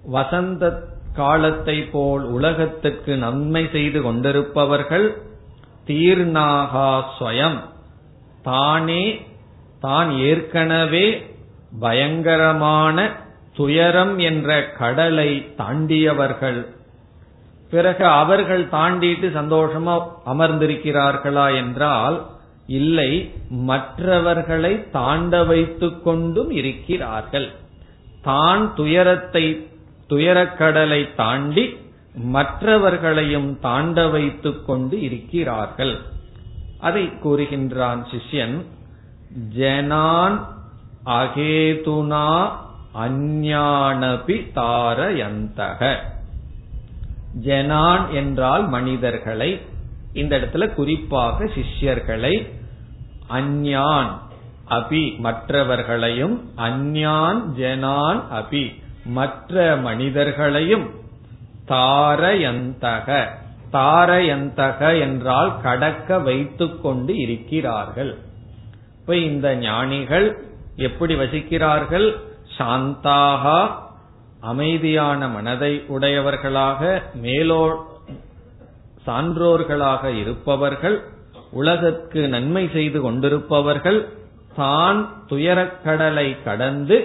வசந்த 0.02 0.82
காலத்தை 1.14 1.82
போல் 1.82 2.22
உலகத்துக்கு 2.22 3.16
நன்மை 3.16 3.68
செய்து 3.72 4.02
கொண்டிருப்பவர்கள் 4.02 5.22
தீர்ணாகா 5.86 7.02
ஸ்வயம். 7.18 7.58
தானே 8.48 9.04
தான் 9.86 10.08
ஏற்கனவே 10.30 11.06
பயங்கரமான 11.84 12.96
துயரம் 13.58 14.14
என்ற 14.28 14.48
கடலை 14.80 15.30
தாண்டியவர்கள். 15.60 16.60
பிறகு 17.72 18.04
அவர்கள் 18.20 18.64
தாண்டிட்டு 18.74 19.28
சந்தோஷமா 19.38 19.94
அமர்ந்திருக்கிறார்களா 20.32 21.46
என்றால் 21.62 22.16
இல்லை 22.78 23.10
மற்றவர்களை 23.70 24.72
தாண்ட 24.96 25.32
வைத்துக் 25.50 26.00
கொண்டும் 26.06 26.50
இருக்கிறார்கள். 26.60 27.48
தான் 28.28 28.62
துயரத்தை 28.78 29.44
துயரக்கடலை 30.10 31.02
தாண்டி 31.22 31.64
மற்றவர்களையும் 32.34 33.50
தாண்ட 33.66 33.98
வைத்துக் 34.14 34.62
கொண்டு 34.68 34.96
இருக்கிறார்கள். 35.06 35.94
அதை 36.80 37.06
கூறுகின்றான் 37.06 38.04
சிஷ்யன் 38.04 38.64
ஜனான் 39.56 40.46
அகேதுனா 41.04 42.50
அஞ்ஞானபி 42.94 44.36
தாரயந்தக. 44.54 45.96
ஜனான் 47.32 48.10
என்றால் 48.10 48.68
மனிதர்களை 48.68 49.60
இந்த 50.12 50.38
இடத்துல 50.38 50.74
குறிப்பாக 50.74 51.44
சிஷ்யர்களை 51.44 52.48
அஞ்ஞான் 53.28 54.18
அபி 54.70 55.18
மற்றவர்களையும் 55.18 56.50
அஞ்ஞான் 56.56 57.52
ஜனான் 57.52 58.22
அபி 58.32 58.74
மற்ற 59.04 59.76
மனிதர்களையும் 59.76 60.90
தாரயந்தக 61.68 63.28
தாரயந்தக 63.72 65.00
என்றால் 65.00 65.60
கடக்க 65.62 66.18
வைத்துக் 66.18 66.82
கொண்டு 66.82 67.16
இருக்கிறார்கள். 67.16 68.18
இப்ப 69.00 69.16
இந்த 69.16 69.56
ஞானிகள் 69.56 70.26
எப்படி 70.76 71.14
வசிக்கிறார்கள்? 71.14 72.08
சாந்தாகா 72.58 73.60
அமைதியான 74.40 75.28
மனதை 75.28 75.84
உடையவர்களாக 75.88 77.02
மேலோ 77.22 77.62
சான்றோர்களாக 79.06 80.04
இருப்பவர்கள் 80.20 80.96
உலகத்துக்கு 81.52 82.28
நன்மை 82.28 82.68
செய்து 82.72 83.00
கொண்டிருப்பவர்கள் 83.00 84.00
தான் 84.56 84.98
துயரக்கடலை 85.28 86.42
கடந்து 86.44 86.96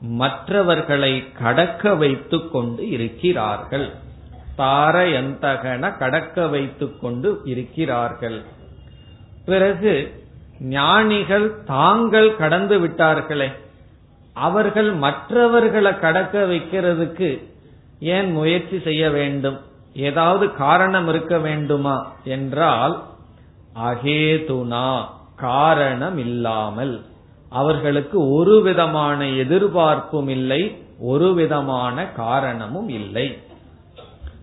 மற்றவர்களை 0.00 1.32
கடக்க 1.32 1.94
வைத்துக் 1.94 2.52
கொண்டு 2.52 2.88
இருக்கிறார்கள். 2.88 3.86
தாரயந்தகன 4.58 5.98
கடக்க 5.98 6.46
வைத்துக் 6.46 7.00
கொண்டு 7.00 7.40
இருக்கிறார்கள். 7.44 8.42
பிறகு 9.44 10.24
ஞானிகள் 10.60 11.64
தாங்கள் 11.64 12.36
கடந்து 12.36 12.86
விட்டார்களே 12.86 13.52
அவர்கள் 14.32 14.92
மற்றவர்களை 14.92 15.98
கடக்க 15.98 16.42
வைக்கிறதுக்கு 16.42 17.42
ஏன் 18.00 18.32
முயற்சி 18.32 18.80
செய்ய 18.80 19.10
வேண்டும்? 19.10 19.60
ஏதாவது 19.94 20.54
காரணம் 20.54 21.08
இருக்க 21.08 21.38
வேண்டுமா? 21.38 22.12
என்றால் 22.24 23.02
அகேதுனா 23.84 25.04
காரணம் 25.36 26.18
இல்லாமல் 26.18 27.04
அவர்களுக்கு 27.50 28.32
ஒரு 28.32 28.62
விதமான 28.62 29.26
எதிர்பார்ப்பும் 29.26 30.28
இல்லை 30.28 30.82
ஒரு 30.98 31.34
விதமான 31.34 32.06
காரணமும் 32.06 32.88
இல்லை. 32.88 33.38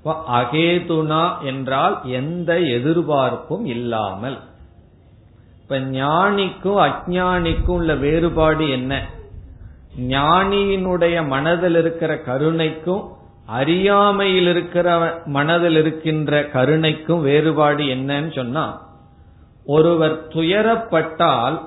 அகேதுனா 0.06 1.42
என்றால் 1.42 2.02
எந்த 2.06 2.60
எதிர்பார்ப்பும் 2.60 3.66
இல்லாமல். 3.66 4.40
இப்ப 5.62 5.80
ஞானிக்கும் 5.80 6.80
அஜானிக்கும் 6.88 7.78
உள்ள 7.78 7.96
வேறுபாடு 7.96 8.70
என்ன? 8.70 9.08
ஞானியினுடைய 9.98 11.28
மனதில் 11.28 11.76
இருக்கிற 11.76 12.22
கருணைக்கும் 12.26 13.04
அறியாமையில் 13.46 14.48
இருக்கிற 14.48 14.88
மனதில் 15.26 15.76
இருக்கின்ற 15.76 16.42
கருணைக்கும் 16.54 17.22
வேறுபாடு 17.22 17.84
என்னன்னு 17.84 18.36
சொன்னா 18.36 18.82
ஒருவர் 19.66 20.28
துயரப்பட்டால் 20.28 21.62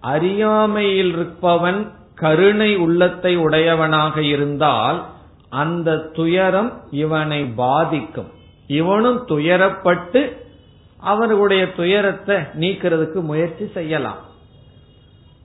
அறியாமையில் 0.00 1.12
இருப்பவன் 1.12 1.92
கருணை 2.14 2.76
உள்ளத்தை 2.76 3.36
உடையவனாக 3.36 4.22
இருந்தால் 4.22 5.02
அந்த 5.50 5.96
துயரம் 6.12 6.82
இவனை 6.90 7.44
பாதிக்கும். 7.44 8.30
இவனும் 8.66 9.24
துயரப்பட்டு 9.28 10.32
அவர்களுடைய 11.00 11.72
துயரத்தை 11.72 12.36
நீக்கிறதுக்கு 12.36 13.20
முயற்சி 13.20 13.66
செய்யலாம். 13.66 14.22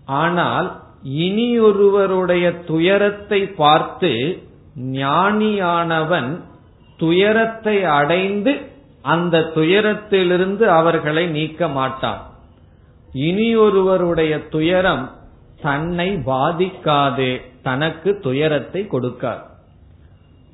ஆனால் 0.05 0.79
இனியொருவருடைய 1.03 2.63
துயரத்தை 2.65 3.47
பார்த்து 3.47 4.41
ஞானியானவன் 4.75 6.39
துயரத்தை 6.97 7.83
அடைந்து 7.83 8.61
அந்த 9.01 9.39
துயரத்திலிருந்து 9.39 10.61
அவர்களை 10.61 11.27
நீக்க 11.27 11.67
மாட்டான். 11.67 12.21
இனியொருவருடைய 13.13 14.47
துயரம் 14.49 15.11
தன்னை 15.61 16.09
பாதிக்காது 16.25 17.41
தனக்கு 17.63 18.19
துயரத்தை 18.19 18.87
கொடுக்கார் 18.91 19.49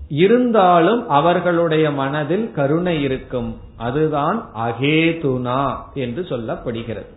இருந்தாலும் 0.08 1.10
அவர்களுடைய 1.10 1.92
மனதில் 1.92 2.52
கருணை 2.52 3.02
இருக்கும். 3.02 3.60
அதுதான் 3.78 4.50
அகேதுனா 4.56 5.76
என்று 5.94 6.22
சொல்லப்படுகிறது. 6.22 7.16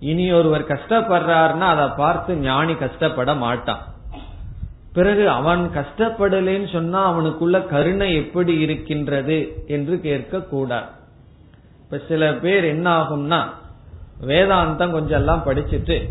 இனி 0.00 0.32
ஒருவர் 0.32 0.66
கஷ்டப்படுறாருன்னா 0.66 1.68
அதை 1.74 1.88
பார்த்து 1.96 2.36
ஞானி 2.36 2.74
கஷ்டப்பட 2.74 3.34
மாட்டான். 3.34 3.84
பிறகு 4.92 5.30
அவன் 5.30 5.70
கஷ்டப்படலேன்னு 5.74 6.72
சொன்னா 6.72 7.16
அவனுக்குள்ள 7.16 7.66
கருணை 7.66 8.14
எப்படி 8.14 8.58
இருக்கின்றது 8.58 9.64
என்று 9.66 10.00
கேட்க 10.00 10.40
கூடாது 10.40 10.86
இப்ப 11.80 12.00
சில 12.08 12.34
பேர் 12.34 12.64
என்ன 12.64 13.00
ஆகும்னா 13.00 13.44
வேதாந்தம் 14.26 14.90
கொஞ்சம் 14.90 15.18
எல்லாம் 15.18 15.42
படிச்சுட்டு 15.46 16.08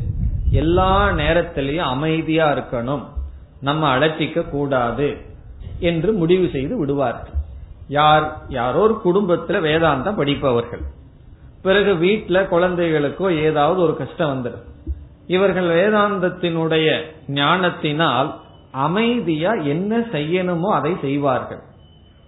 எல்லா 0.51 1.09
நேரத்திலையும் 1.09 1.91
அமைதியா 1.93 2.51
இருக்கணும். 2.51 3.03
நம்ம 3.61 3.97
அலட்டிக்க 3.97 4.49
கூடாது. 4.49 5.33
என்று 5.79 6.13
முடிவு 6.13 6.49
செய்து 6.49 6.77
விடுவார்கள் 6.77 7.33
யார் 7.87 8.41
யாரோ 8.47 8.79
ஒரு 8.79 9.01
குடும்பத்துல 9.05 9.59
வேதாந்தம் 9.61 10.15
படிப்பவர்கள். 10.15 10.81
பிறகு 11.61 11.93
வீட்டுல 11.93 12.49
குழந்தைகளுக்கோ 12.49 13.41
ஏதாவது 13.41 13.81
ஒரு 13.81 13.97
கஷ்டம் 13.97 14.31
வந்துடும் 14.33 14.63
இவர்கள் 15.27 15.65
வேதாந்தத்தினுடைய 15.65 17.01
ஞானத்தினால் 17.27 18.35
அமைதியா 18.71 19.53
என்ன 19.53 19.99
செய்யணுமோ 19.99 20.69
அதை 20.71 20.97
செய்வார்கள். 21.01 21.59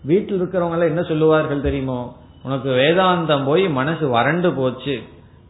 வீட்டில் 0.03 0.41
இருக்கிறவங்க 0.41 0.87
என்ன 0.87 1.01
சொல்லுவார்கள் 1.01 1.61
தெரியுமோ? 1.61 2.15
உனக்கு 2.43 2.69
வேதாந்தம் 2.69 3.45
போய் 3.45 3.69
மனசு 3.69 4.07
வறண்டு 4.07 4.53
போச்சு. 4.53 5.01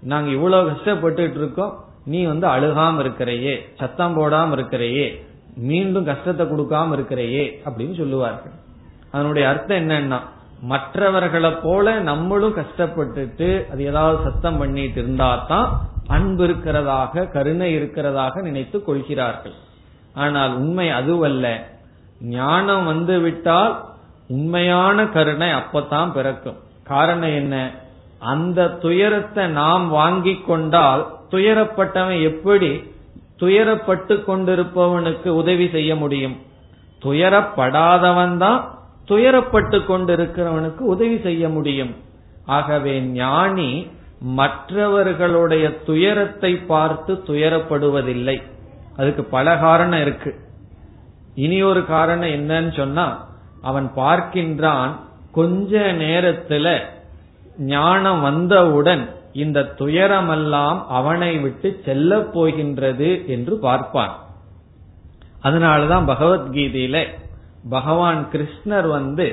நாங்க 0.02 0.30
இவ்வளவு 0.30 0.68
கஷ்டப்பட்டு 0.68 1.24
இருக்கோம். 1.24 1.86
நீ 2.06 2.24
வந்து 2.24 2.48
அழுகாம 2.48 3.00
இருக்கிறையே 3.00 3.66
சத்தம் 3.76 4.18
போடாம 4.18 4.52
இருக்கிறையே 4.52 5.26
மீண்டும் 5.58 6.06
கஷ்டத்தை 6.06 6.46
கொடுக்காம 6.46 6.94
இருக்கிறையே 6.94 7.62
அப்படின்னு 7.66 7.98
சொல்லுவார்கள். 7.98 8.52
அதனுடைய 9.12 9.50
அர்த்தம் 9.50 9.78
என்னன்னா 9.78 10.20
மற்றவர்களை 10.62 11.52
போல 11.64 12.00
நம்மளும் 12.00 12.56
கஷ்டப்பட்டுட்டு 12.56 13.72
அது 13.72 13.86
ஏதாவது 13.86 14.24
சத்தம் 14.24 14.58
பண்ணிட்டு 14.58 15.02
இருந்தா 15.02 15.36
தான் 15.36 15.82
அன்பு 16.08 16.48
இருக்கிறதாக 16.48 17.32
கருணை 17.32 17.78
இருக்கிறதாக 17.78 18.42
நினைத்து 18.42 18.84
கொள்கிறார்கள். 18.84 19.54
ஆனால் 20.14 20.56
உண்மை 20.56 20.90
அதுவல்ல. 20.90 21.66
ஞானம் 22.22 22.86
வந்து 22.86 23.20
விட்டால் 23.20 23.86
உண்மையான 24.28 25.06
கருணை 25.06 25.50
அப்பதான் 25.50 26.12
பிறக்கும். 26.12 26.56
காரணம் 26.84 27.36
என்ன? 27.36 27.72
அந்த 28.20 28.68
துயரத்தை 28.68 29.48
நாம் 29.48 29.90
வாங்கி 29.90 30.42
கொண்டால் 30.48 31.08
துயரப்பட்டவன் 31.32 32.24
எப்படி 32.24 32.84
துயரப்பட்டு 33.40 34.16
கொண்டிருப்பவனுக்கு 34.28 35.28
உதவி 35.28 35.70
செய்ய 35.70 35.96
முடியும். 35.96 36.38
துயரப்படாதவன் 37.02 38.38
தான் 38.38 38.78
துயரப்பட்டு 39.08 39.78
கொண்டிருக்கிறவனுக்கு 39.86 40.80
உதவி 40.80 41.20
செய்ய 41.20 41.50
முடியும். 41.50 41.96
ஆகவே 42.46 43.02
ஞானி 43.02 43.88
மற்றவர்களுடைய 44.20 45.84
துயரத்தை 45.84 46.56
பார்த்து 46.56 47.14
துயரப்படுவதில்லை. 47.14 48.42
அதுக்கு 48.98 49.24
பல 49.24 49.58
காரணம் 49.58 50.02
இருக்கு. 50.02 50.36
இனி 51.36 51.64
ஒரு 51.64 51.86
காரணம் 51.86 52.30
என்னன்னு 52.30 52.76
சொன்னா 52.76 53.28
அவன் 53.62 53.92
பார்க்கின்றான் 53.96 54.92
கொஞ்ச 55.32 55.80
நேரத்துல 55.80 56.80
ஞானம் 57.58 58.22
வந்தவுடன் 58.22 59.10
இந்த 59.44 59.60
துயரமெல்லாம் 59.80 60.80
அவனை 60.90 61.32
விட்டு 61.38 61.70
செல்ல 61.86 62.20
போகின்றது 62.36 63.10
என்று 63.28 63.54
பார்ப்பான். 63.58 64.14
அதனாலதான் 65.44 66.06
பகவத்கீதையில 66.12 66.98
பகவான் 67.70 68.22
கிருஷ்ணர் 68.34 68.88
வந்து 68.88 69.28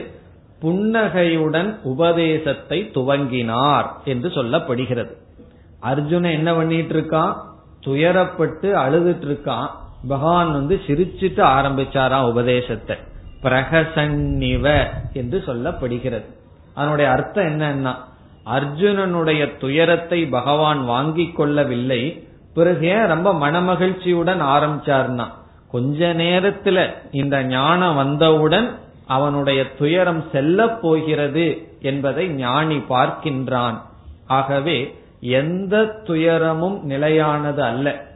புன்னகையுடன் 0.60 1.70
உபதேசத்தை 1.82 2.78
துவங்கினார் 2.94 3.88
என்று 4.04 4.28
சொல்லப்படுகிறது. 4.28 5.12
அர்ஜுன 5.82 6.30
என்ன 6.30 6.50
பண்ணிட்டு 6.54 6.94
இருக்கான் 6.94 7.32
துயரப்பட்டு 7.86 8.68
அழுதுட்டு 8.84 9.26
இருக்கான் 9.28 9.68
பகவான் 10.08 10.50
வந்து 10.52 10.74
சிரிச்சிட்டு 10.86 11.42
ஆரம்பிச்சாராம் 11.56 12.28
உபதேசத்தை. 12.32 12.96
பிரகசன்னிவ 13.42 14.66
என்று 15.12 15.38
சொல்லப்படுகிறது. 15.46 16.28
அதனுடைய 16.74 17.08
அர்த்தம் 17.10 17.48
என்னன்னா 17.50 17.92
அர்ஜுனனுடைய 18.46 19.56
துயரத்தை 19.56 20.26
பகவான் 20.26 20.84
வாங்கிக் 20.84 21.36
கொள்ளவில்லை. 21.36 22.28
பிறகு 22.54 22.86
ஏன் 22.86 23.06
ரொம்ப 23.06 23.32
மனமகிழ்ச்சியுடன் 23.32 24.42
ஆரம்பிச்சார்னா 24.54 25.26
கொஞ்ச 25.70 26.14
நேரத்துல 26.14 26.92
இந்த 27.10 27.42
ஞானம் 27.42 27.94
வந்தவுடன் 27.94 28.78
அவனுடைய 29.06 29.74
துயரம் 29.74 30.24
செல்ல 30.32 30.68
போகிறது 30.68 31.68
என்பதை 31.80 32.28
ஞானி 32.28 32.76
பார்க்கின்றான். 32.76 33.78
ஆகவே 34.26 34.94
எந்த 35.20 35.84
துயரமும் 36.04 36.84
நிலையானது 36.84 37.62
அல்ல. 37.62 38.06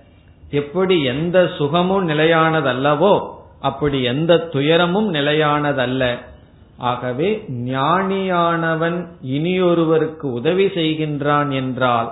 எப்படி 0.51 1.03
எந்த 1.05 1.51
சுகமும் 1.59 2.05
நிலையானது 2.05 2.69
அல்லவோ 2.73 3.31
அப்படி 3.61 4.03
எந்த 4.03 4.39
துயரமும் 4.39 5.15
நிலையானதல்ல. 5.15 6.19
ஆகவே 6.79 7.29
ஞானியானவன் 7.49 8.99
இனியொருவருக்கு 9.37 10.27
உதவி 10.39 10.67
செய்கின்றான் 10.67 11.51
என்றால் 11.51 12.11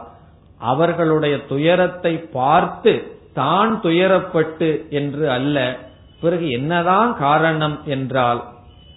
அவர்களுடைய 0.60 1.46
துயரத்தை 1.46 2.18
பார்த்து 2.18 2.92
தான் 3.34 3.80
துயரப்பட்டு 3.82 4.88
என்று 4.90 5.30
அல்ல. 5.30 5.78
பிறகு 6.20 6.46
என்னதான் 6.50 7.10
காரணம் 7.18 7.78
என்றால் 7.84 8.40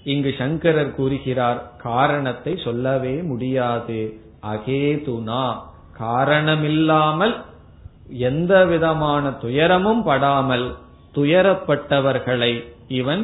இங்கு 0.03 0.31
சங்கரர் 0.37 0.95
கூறுகிறார் 0.95 1.59
காரணத்தை 1.77 2.53
சொல்லவே 2.57 3.15
முடியாது. 3.21 3.99
அகேதுனா 4.53 5.45
காரணமில்லாமல் 5.97 7.35
எந்த 8.07 8.65
விதமான 8.65 9.29
துயரமும் 9.29 10.03
படாமல் 10.03 10.67
துயரப்பட்டவர்களை 11.15 12.53
இவன் 12.87 13.23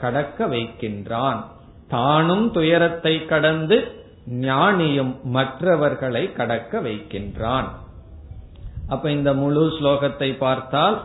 கடக்க 0.00 0.46
வைக்கின்றான். 0.46 1.40
தானும் 1.88 2.46
துயரத்தை 2.50 3.14
கடந்து 3.26 3.76
ஞானியும் 4.40 5.12
மற்றவர்களை 5.36 6.24
கடக்க 6.32 6.80
வைக்கின்றான். 6.80 7.68
அப்ப 8.88 9.10
இந்த 9.10 9.30
முழு 9.34 9.64
ஸ்லோகத்தை 9.76 10.30
பார்த்தால் 10.38 10.96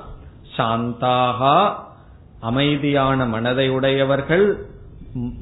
சாந்தாகா 0.58 1.58
அமைதியான 2.40 3.26
மனதை 3.26 3.68
உடையவர்கள் 3.70 4.48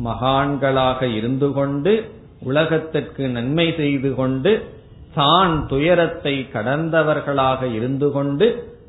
மகான்களாக 0.03 1.01
இருந்து 1.17 1.47
கொண்டு 1.53 1.93
உலகத்திற்கு 2.43 3.23
நன்மை 3.27 3.65
செய்து 3.75 4.09
கொண்டு 4.15 4.51
தான் 5.13 5.53
துயரத்தை 5.67 6.35
கடந்தவர்களாக 6.53 7.61
இருந்து 7.73 8.07
கொண்டு 8.11 8.47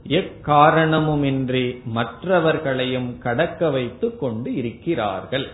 எக்காரணமுமின்றி 0.08 1.84
மற்றவர்களையும் 1.84 3.18
கடக்க 3.18 3.70
வைத்துக் 3.70 4.20
கொண்டு 4.20 4.54
இருக்கிறார்கள். 4.54 5.48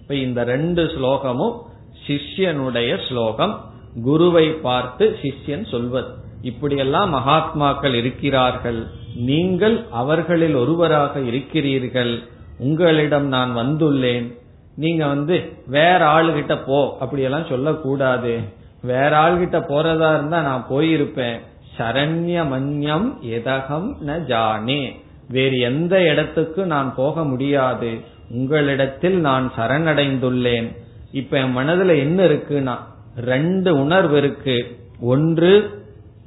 இப்ப 0.00 0.14
இந்த 0.14 0.44
ரெண்டு 0.44 0.84
ஸ்லோகமும் 0.84 1.58
சிஷ்யனுடைய 2.06 3.08
ஸ்லோகம். 3.08 3.70
குருவை 4.02 4.48
பார்த்து 4.48 5.18
சிஷ்யன் 5.22 5.70
சொல்வது 5.70 6.08
இப்படியெல்லாம் 6.42 7.14
மகாத்மாக்கள் 7.14 7.94
இருக்கிறார்கள். 7.94 8.86
நீங்கள் 9.14 9.84
அவர்களில் 9.90 10.54
ஒருவராக 10.54 11.20
இருக்கிறீர்கள். 11.20 12.22
உங்களிடம் 12.58 13.26
நான் 13.26 13.56
வந்துள்ளேன். 13.56 14.38
நீங்க 14.76 15.06
வந்து 15.06 15.52
வேற 15.66 15.98
ஆளுகிட்ட 16.06 16.64
போ. 16.66 16.96
அப்படியெல்லாம் 17.00 17.46
சொல்லக்கூடாது. 17.48 18.40
வேற 18.82 19.10
ஆள்கிட்ட 19.10 19.64
போறதா 19.68 20.14
இருந்தா 20.14 20.40
நான் 20.40 20.66
போயிருப்பேன். 20.70 21.40
சரண்யமன்யம் 21.78 23.08
எதகம் 23.22 23.94
ந 24.06 24.20
ஜானே. 24.26 25.00
வேறு 25.28 25.58
எந்த 25.58 26.02
இடத்துக்கு 26.02 26.66
நான் 26.66 26.94
போக 26.94 27.24
முடியாது. 27.24 27.98
உங்களிடத்தில் 28.30 29.20
நான் 29.20 29.52
சரணடைந்துள்ளேன். 29.56 30.76
இப்ப 31.12 31.38
என் 31.38 31.56
மனதுல 31.56 31.98
என்ன 31.98 32.24
இருக்குன்னா 32.24 32.78
ரெண்டு 33.16 33.80
உணர்வு 33.80 34.16
இருக்கு. 34.16 34.78
ஒன்று 35.00 35.82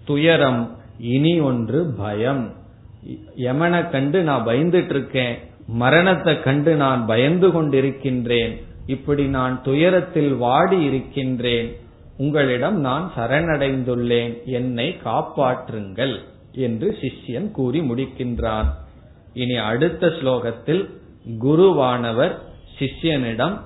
துயரம் 0.06 0.78
இனி 1.00 1.40
ஒன்று 1.40 1.94
பயம். 1.98 2.54
யமனை 3.38 3.90
கண்டு 3.90 4.24
நான் 4.24 4.46
பயந்துட்டு 4.46 4.90
இருக்கேன் 4.90 5.38
மரணத்தை 5.68 6.42
கண்டு 6.42 6.76
நான் 6.76 7.06
பயந்து 7.06 7.48
கொண்டிருக்கின்றேன். 7.48 8.64
இப்படி 8.86 9.28
நான் 9.28 9.62
துயரத்தில் 9.64 10.34
வாடி 10.34 10.84
இருக்கின்றேன். 10.84 11.76
உங்களிடம் 12.17 12.81
நான் 12.81 13.13
சரணடைந்துள்ளேன் 13.17 14.51
என்னை 14.51 14.97
காப்பாற்றுங்கள் 15.05 16.19
என்று 16.59 16.99
சிஷ்யன் 17.01 17.51
கூறி 17.51 17.81
முடிக்கின்றான் 17.81 18.67
இனி 19.35 19.63
அடுத்த 19.63 20.13
ஸ்லோகத்தில் 20.21 20.89
குருவானவர் 21.41 22.39
சிஷ்யனிடம் 22.79 23.59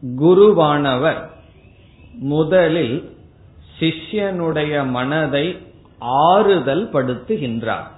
குருவானவர் 0.04 1.22
முதலில் 2.26 2.96
சிஷ்யனுடைய 3.80 4.74
மனதை 4.92 5.46
ஆறுதல் 6.26 6.86
படுத்துகின்றார் 6.94 7.90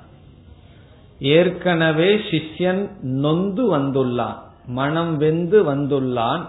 ஏற்கனவே 1.22 2.12
சிஷ்யன் 2.30 2.82
நொந்து 3.24 3.64
வந்துள்ளான் 3.76 4.40
மனம் 4.69 5.17
வெந்து 5.17 5.59
வந்துள்ளான் 5.65 6.43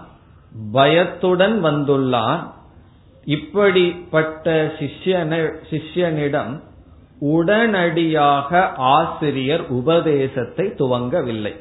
பயத்துடன் 0.72 1.64
வந்துள்ளான். 1.64 2.40
இப்படிப்பட்ட 3.24 4.72
சிஷ்யன 4.78 5.52
சிஷ்யனிடம் 5.70 6.60
உடனடியாக 7.20 8.60
ஆசிரியர் 8.72 9.64
உபதேசத்தை 9.68 10.66
துவங்கவில்லை. 10.78 11.54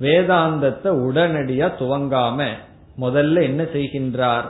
வேதாந்தத்தை 0.00 0.90
உடனடியா 1.08 1.68
துவங்காம 1.80 2.48
முதல்ல 3.00 3.42
என்ன 3.42 3.62
செய்கின்றார்? 3.62 4.46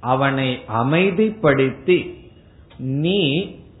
அவனை 0.00 0.58
அமைதிப்படுத்தி 0.74 1.98
நீ 2.78 3.20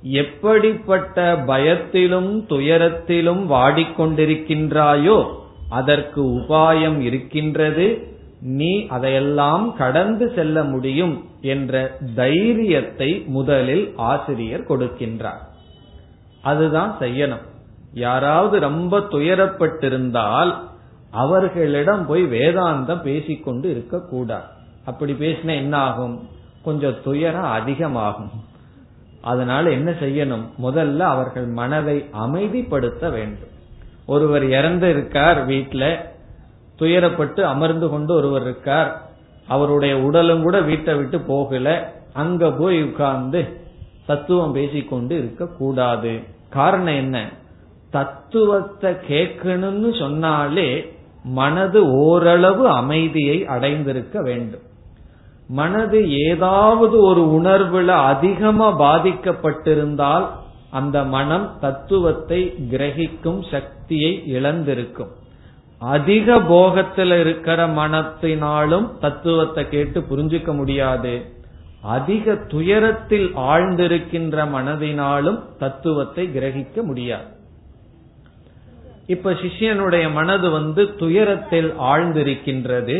எப்படிப்பட்ட 0.02 1.16
பயத்திலும் 1.36 2.32
துயரத்திலும் 2.48 3.42
வாடிக்கொண்டிருக்கின்றாயோ 3.46 5.18
அதற்கு 5.72 6.22
உபாயம் 6.24 6.98
இருக்கின்றது. 6.98 7.86
நீ 8.40 8.86
அதையெல்லாம் 8.86 9.76
கடந்து 9.76 10.32
செல்ல 10.34 10.64
முடியும் 10.64 11.24
என்ற 11.40 11.98
தைரியத்தை 12.14 13.24
முதலில் 13.26 13.92
ஆசிரியர் 13.96 14.66
கொடுக்கின்றார். 14.66 15.42
அதுதான் 16.42 16.96
செய்யணும். 17.00 17.46
யாராவது 17.92 18.60
ரொம்ப 18.60 18.98
துயரப்பட்டிருந்தால் 18.98 20.52
அவர்களிடம் 21.10 22.06
போய் 22.06 22.24
வேதாந்தம் 22.24 23.02
பேசிக்கொண்டு 23.02 23.70
இருக்கக்கூடாது. 23.70 24.46
அப்படி 24.84 25.12
பேசினா 25.12 25.54
என்ன 25.54 25.76
ஆகும் 25.76 26.28
கொஞ்சம் 26.62 27.02
துயரம் 27.04 27.50
அதிகமாகும். 27.50 28.30
அதனால 29.22 29.70
என்ன 29.70 29.90
செய்யணும்? 29.90 30.46
முதல்ல 30.62 30.98
அவர்கள் 30.98 31.46
மனதை 31.46 32.04
அமைதிப்படுத்த 32.12 33.10
வேண்டும். 33.10 33.60
ஒருவர் 34.06 34.44
இறந்து 34.44 34.90
இருக்கார் 34.90 35.48
வீட்டுல 35.48 35.96
துயரப்பட்டு 36.78 37.40
அமர்ந்து 37.40 37.88
கொண்டு 37.88 38.14
ஒருவர் 38.14 38.42
இருக்கார். 38.42 39.02
அவருடைய 39.48 39.98
உடலும் 39.98 40.42
கூட 40.42 40.60
வீட்டை 40.60 40.94
விட்டு 40.94 41.20
போகல. 41.20 41.92
அங்க 42.12 42.50
போய் 42.50 42.82
உட்கார்ந்து 42.82 43.60
தத்துவம் 44.06 44.52
பேசிக்கொண்டு 44.52 45.18
இருக்க 45.18 45.46
கூடாது 45.46 46.20
காரணம் 46.50 46.94
என்ன? 46.94 47.28
தத்துவத்தை 47.90 48.92
கேட்கணும்னு 48.92 49.98
சொன்னாலே 49.98 50.94
மனது 51.24 51.90
ஓரளவு 51.90 52.68
அமைதியை 52.68 53.46
அடைந்திருக்க 53.46 54.22
வேண்டும். 54.22 54.70
மனது 55.48 56.10
ஏதாவது 56.10 57.02
ஒரு 57.02 57.20
உணர்வுல 57.20 57.86
அதிகமா 57.86 58.80
பாதிக்கப்பட்டிருந்தால் 58.80 60.26
அந்த 60.72 61.04
மனம் 61.14 61.46
தத்துவத்தை 61.60 62.40
கிரகிக்கும் 62.70 63.40
சக்தியை 63.50 64.12
இழந்திருக்கும். 64.26 65.12
அதிக 65.78 66.36
போகத்தில் 66.38 67.14
இருக்கிற 67.18 67.66
மனத்தினாலும் 67.66 68.86
தத்துவத்தை 69.00 69.68
கேட்டு 69.68 70.00
புரிஞ்சுக்க 70.00 70.50
முடியாது. 70.54 71.14
அதிக 71.96 72.34
துயரத்தில் 72.48 73.28
ஆழ்ந்திருக்கின்ற 73.36 74.44
மனதினாலும் 74.56 75.38
தத்துவத்தை 75.58 76.24
கிரகிக்க 76.36 76.82
முடியாது. 76.82 77.28
இப்ப 79.06 79.30
சிஷ்யனுடைய 79.30 80.12
மனது 80.12 80.50
வந்து 80.50 80.82
துயரத்தில் 80.96 81.70
ஆழ்ந்திருக்கின்றது. 81.92 82.98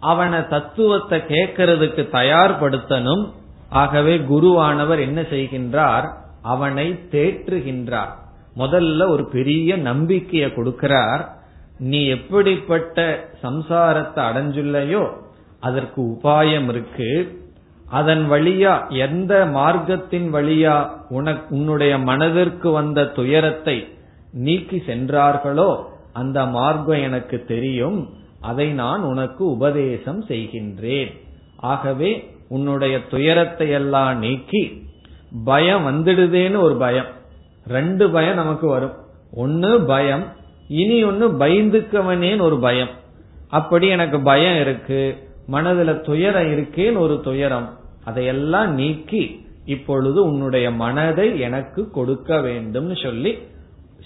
அவனை 0.00 0.40
தத்துவத்தை 0.48 1.18
கேட்கறதுக்கு 1.28 2.02
தயார்படுத்தணும். 2.12 3.24
ஆகவே 3.70 4.14
குருவானவர் 4.30 5.00
என்ன 5.00 5.20
செய்கின்றார்? 5.34 6.06
அவனை 6.42 6.86
தேற்றுகின்றார். 7.10 8.12
முதல்ல 8.56 9.08
ஒரு 9.08 9.24
பெரிய 9.24 9.76
நம்பிக்கையை 9.76 10.48
கொடுக்கிறார். 10.48 11.22
நீ 11.78 12.06
எப்படிப்பட்ட 12.06 13.28
சம்சாரத்தை 13.42 14.20
அடைஞ்சுள்ளையோ 14.28 15.10
அதற்கு 15.60 16.02
உபாயம் 16.02 16.68
இருக்கு. 16.68 17.40
அதன் 17.86 18.30
வழியா 18.30 18.88
எந்த 18.96 19.34
மார்க்கத்தின் 19.44 20.28
வழியா 20.32 20.90
உனக்கு 21.08 21.54
உன்னுடைய 21.54 21.98
மனதிற்கு 21.98 22.70
வந்த 22.70 23.04
துயரத்தை 23.04 23.88
நீக்கி 24.32 24.82
சென்றார்களோ 24.86 25.70
அந்த 26.12 26.44
மார்க்கம் 26.44 27.02
எனக்கு 27.02 27.44
தெரியும். 27.44 28.08
அதை 28.40 28.72
நான் 28.72 29.02
உனக்கு 29.02 29.42
உபதேசம் 29.50 30.24
செய்கின்றேன். 30.28 31.10
ஆகவே 31.56 32.10
உன்னுடைய 32.48 33.06
துயரத்தை 33.08 33.70
எல்லாம் 33.70 34.18
நீக்கி 34.18 34.88
பயம் 35.44 35.86
வந்துடுதேன்னு 35.86 36.60
ஒரு 36.60 36.76
பயம். 36.76 37.06
ரெண்டு 37.66 38.10
பயம் 38.10 38.34
நமக்கு 38.34 38.68
வரும். 38.68 38.92
ஒன்னு 39.32 39.80
பயம் 39.80 40.24
இனி 40.68 41.04
ஒன்னு 41.04 41.28
பயந்துக்கவனேன்னு 41.28 42.40
ஒரு 42.40 42.58
பயம். 42.58 42.88
அப்படி 43.48 43.88
எனக்கு 43.88 44.20
பயம் 44.20 44.60
இருக்கு 44.60 45.28
மனதுல 45.52 46.00
துயரம் 46.00 46.52
இருக்கேன்னு 46.52 46.98
ஒரு 46.98 47.20
துயரம். 47.20 47.78
அதையெல்லாம் 48.04 48.74
நீக்கி 48.74 49.46
இப்பொழுது 49.64 50.24
உன்னுடைய 50.24 50.70
மனதை 50.70 51.40
எனக்கு 51.40 51.90
கொடுக்க 51.90 52.36
வேண்டும்னு 52.36 53.02
சொல்லி 53.02 53.38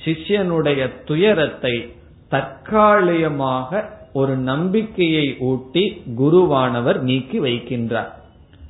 சிஷ்யனுடைய 0.04 0.90
துயரத்தை 1.04 1.92
தற்காலிகமாக 2.28 3.88
ஒரு 4.12 4.36
நம்பிக்கையை 4.36 5.36
ஊட்டி 5.38 6.02
குருவானவர் 6.18 7.00
நீக்கி 7.00 7.40
வைக்கின்றார். 7.40 8.10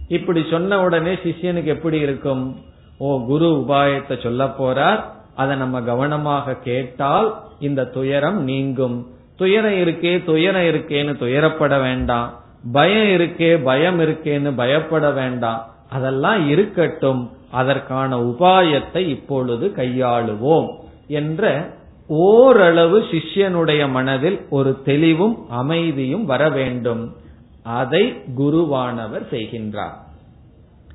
இப்படி 0.08 0.44
சொன்ன 0.50 0.84
உடனே 0.84 1.12
சிஷ்யனுக்கு 1.12 1.64
எப்படி 1.64 1.98
இருக்கும்? 1.98 2.56
ஓ 2.98 3.24
குரு 3.26 3.64
உபாயத்தை 3.68 4.22
சொல்ல 4.22 4.44
போறார். 4.44 5.04
அதை 5.34 5.56
நம்ம 5.56 5.80
கவனமாக 5.80 6.54
கேட்டால் 6.54 7.42
இந்த 7.60 7.84
துயரம் 7.84 8.42
நீங்கும். 8.42 9.06
துயரம் 9.36 9.72
இருக்கே 9.72 10.24
துயரம் 10.24 10.62
இருக்கேன்னு 10.62 11.14
துயரப்பட 11.16 11.80
வேண்டாம். 11.80 12.40
பயம் 12.72 13.20
இருக்கே 13.20 13.62
பயம் 13.62 14.00
இருக்கேன்னு 14.00 14.52
பயப்பட 14.56 15.10
வேண்டாம். 15.10 15.74
அதெல்லாம் 15.90 16.48
இருக்கட்டும். 16.48 17.30
அதற்கான 17.50 18.16
உபாயத்தை 18.16 18.98
இப்பொழுது 18.98 19.72
கையாளுவோம் 19.76 20.68
என்ற 21.06 21.74
ஓரளவு 22.06 23.00
சிஷ்யனுடைய 23.00 23.90
மனதில் 23.90 24.46
ஒரு 24.50 24.82
தெளிவும் 24.84 25.46
அமைதியும் 25.48 26.24
வர 26.24 26.50
வேண்டும். 26.50 27.16
அதை 27.64 28.14
குருவானவர் 28.38 29.26
செய்கின்றார். 29.30 29.96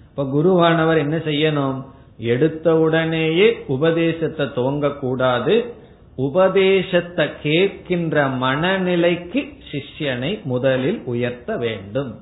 இப்ப 0.10 0.24
குருவானவர் 0.24 0.98
என்ன 0.98 1.16
செய்யணும்? 1.18 1.84
எடுத்தவுடனேயே 2.20 3.54
உபதேசத்தை 3.68 4.46
துவங்க 4.46 5.00
கூடாது 5.00 5.74
உபதேசத்தை 6.16 7.26
கேட்கின்ற 7.44 8.16
மனநிலைக்கு 8.42 9.42
சிஷ்யனை 9.72 10.44
முதலில் 10.44 11.02
உயர்த்த 11.06 11.58
வேண்டும். 11.58 12.22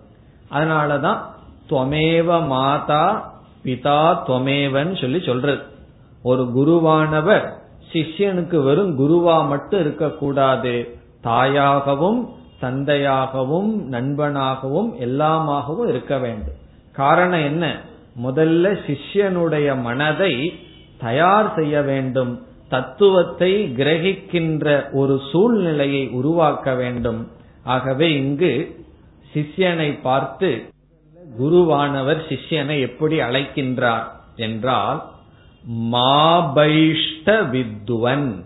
அதனாலதான் 0.51 1.19
துவமேவ 1.69 2.47
மாதா 2.47 3.35
பிதா 3.65 4.01
துவமேவன் 4.27 5.01
சொல்லி 5.01 5.21
சொல்றது. 5.25 5.61
ஒரு 6.23 6.43
குருவானவர் 6.55 7.49
சிஷ்யனுக்கு 7.91 8.63
வெறும் 8.63 8.99
குருவா 8.99 9.47
மட்டும் 9.47 9.79
இருக்கக்கூடாது. 9.79 10.97
தாயாகவும் 11.23 12.27
தந்தையாகவும் 12.61 13.91
நண்பனாகவும் 13.91 14.91
எல்லாமாகவும் 14.99 15.87
இருக்க 15.87 16.17
வேண்டும். 16.17 16.53
காரணம் 16.91 17.43
என்ன? 17.43 17.79
முதல்ல 18.25 18.77
சிஷ்யனுடைய 18.87 19.81
மனதை 19.81 20.59
தயார் 20.97 21.53
செய்ய 21.55 21.81
வேண்டும். 21.81 22.45
தத்துவத்தை 22.69 23.73
கிரகிக்கின்ற 23.77 24.91
ஒரு 24.91 25.21
சூழ்நிலையை 25.31 26.09
உருவாக்க 26.09 26.75
வேண்டும். 26.75 27.31
ஆகவே 27.63 28.13
இங்கு 28.13 28.85
சிஷ்யனை 29.33 30.01
பார்த்து 30.01 30.63
குருவானவர் 31.39 32.21
சிஷ்யனை 32.29 32.79
எப்படி 32.79 33.19
அழைக்கின்றார் 33.19 34.03
என்றால் 34.35 35.03
மாபைஷ்ட 35.91 37.25
வித்துவன். 37.25 38.43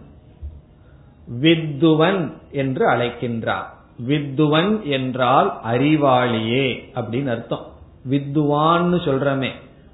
வித்துவன் 1.41 2.33
என்று 2.51 2.89
அழைக்கின்றார். 2.89 3.79
வித்துவன் 4.07 4.83
என்றால் 4.83 5.59
அறிவாளியே 5.63 6.83
அப்படின்னு 6.95 7.27
அர்த்தம். 7.27 7.65
வித்துவான்னு 8.09 8.97
சொல்றமே. 9.05 9.49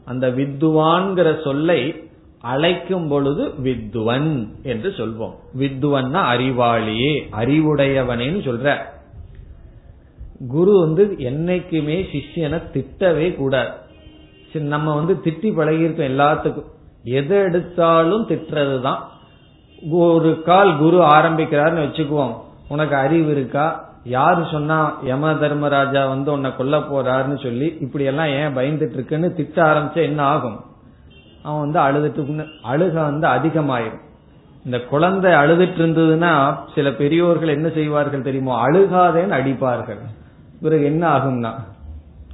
அந்த 0.05 0.29
வித்துவான்கிற 0.29 1.41
சொல்லை 1.41 2.01
அழைக்கும் 2.41 3.07
பொழுது 3.07 3.53
வித்துவன் 3.63 4.47
என்று 4.63 4.89
சொல்வோம். 4.89 5.35
வித்துவன்னா 5.57 6.21
அறிவாளியே 6.35 7.27
அறிவுடையவனேன்னு 7.31 8.41
சொல்ற. 8.41 8.77
குரு 10.47 10.79
வந்து 10.79 11.15
என்னைக்குமே 11.19 12.05
சிஷ்யனை 12.11 12.61
திட்டவே 12.73 13.35
கூடாது. 13.35 13.69
நம்ம 14.53 14.95
வந்து 14.95 15.13
திட்டி 15.13 15.43
பழகிருக்கோம் 15.43 16.11
எல்லாத்துக்கும். 16.11 16.67
எதை 17.03 17.37
எடுத்தாலும் 17.37 18.27
திட்டுறது 18.27 18.81
தான் 18.81 19.09
ஒரு 19.89 20.41
கால் 20.45 20.77
குரு 20.77 21.01
ஆரம்பிக்கிறாருன்னு 21.01 21.87
வச்சுக்குவோம். 21.87 22.35
உனக்கு 22.67 22.95
அறிவு 22.95 23.31
இருக்கா? 23.31 23.86
யாரு 24.09 24.41
சொன்னா 24.51 24.77
யம 25.05 25.31
தர்மராஜா 25.39 26.01
வந்து 26.07 26.31
உன்னை 26.31 26.49
கொல்ல 26.55 26.77
போறாருன்னு 26.77 27.37
சொல்லி 27.43 27.77
இப்படி 27.79 28.03
எல்லாம் 28.03 28.27
ஏன் 28.27 28.55
பயந்துட்டு 28.57 28.93
இருக்குன்னு 28.93 29.33
திட்ட 29.33 29.57
ஆரம்பிச்சா 29.63 30.01
என்ன 30.01 30.23
ஆகும்? 30.23 30.59
அவன் 31.43 31.63
வந்து 31.65 31.79
அழுதுட்டு 31.79 32.45
அழுக 32.71 32.93
வந்து 32.93 33.27
அதிகமாயிரும். 33.27 34.03
இந்த 34.65 34.77
குழந்தை 34.79 35.31
அழுதுட்டு 35.31 35.79
இருந்ததுன்னா 35.83 36.31
சில 36.75 36.91
பெரியோர்கள் 36.91 37.55
என்ன 37.55 37.69
செய்வார்கள் 37.69 38.21
தெரியுமோ? 38.21 38.53
அழுகாதேன்னு 38.67 39.37
அடிப்பார்கள். 39.39 40.01
பிறகு 40.61 40.85
என்ன 40.85 41.03
ஆகும்னா 41.17 41.51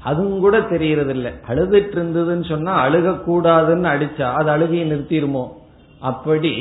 அதுவும் 0.04 0.40
கூட 0.40 0.62
தெரியறது 0.62 1.12
இல்லை 1.14 1.32
அழுதுட்டு 1.48 1.96
இருந்ததுன்னு 1.98 2.46
சொன்னா 2.50 2.74
அழுக 2.86 3.18
கூடாதுன்னு 3.28 3.88
அடிச்சா 3.96 4.28
அது 4.34 4.50
அழுகையை 4.50 4.86
நிறுத்திடுமோ 4.92 5.44
அப்படி 6.02 6.54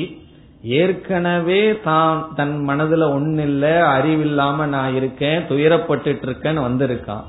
ஏற்கனவே 0.62 1.80
தான் 1.80 2.32
தன் 2.36 2.64
மனதுல 2.68 3.12
ஒன்னு 3.12 3.42
இல்ல 3.42 3.92
அறிவில்லாம 3.98 4.66
நான் 4.66 4.94
இருக்கேன் 4.94 5.42
துயரப்பட்டு 5.48 6.10
இருக்கேன்னு 6.22 6.64
வந்திருக்கான். 6.68 7.22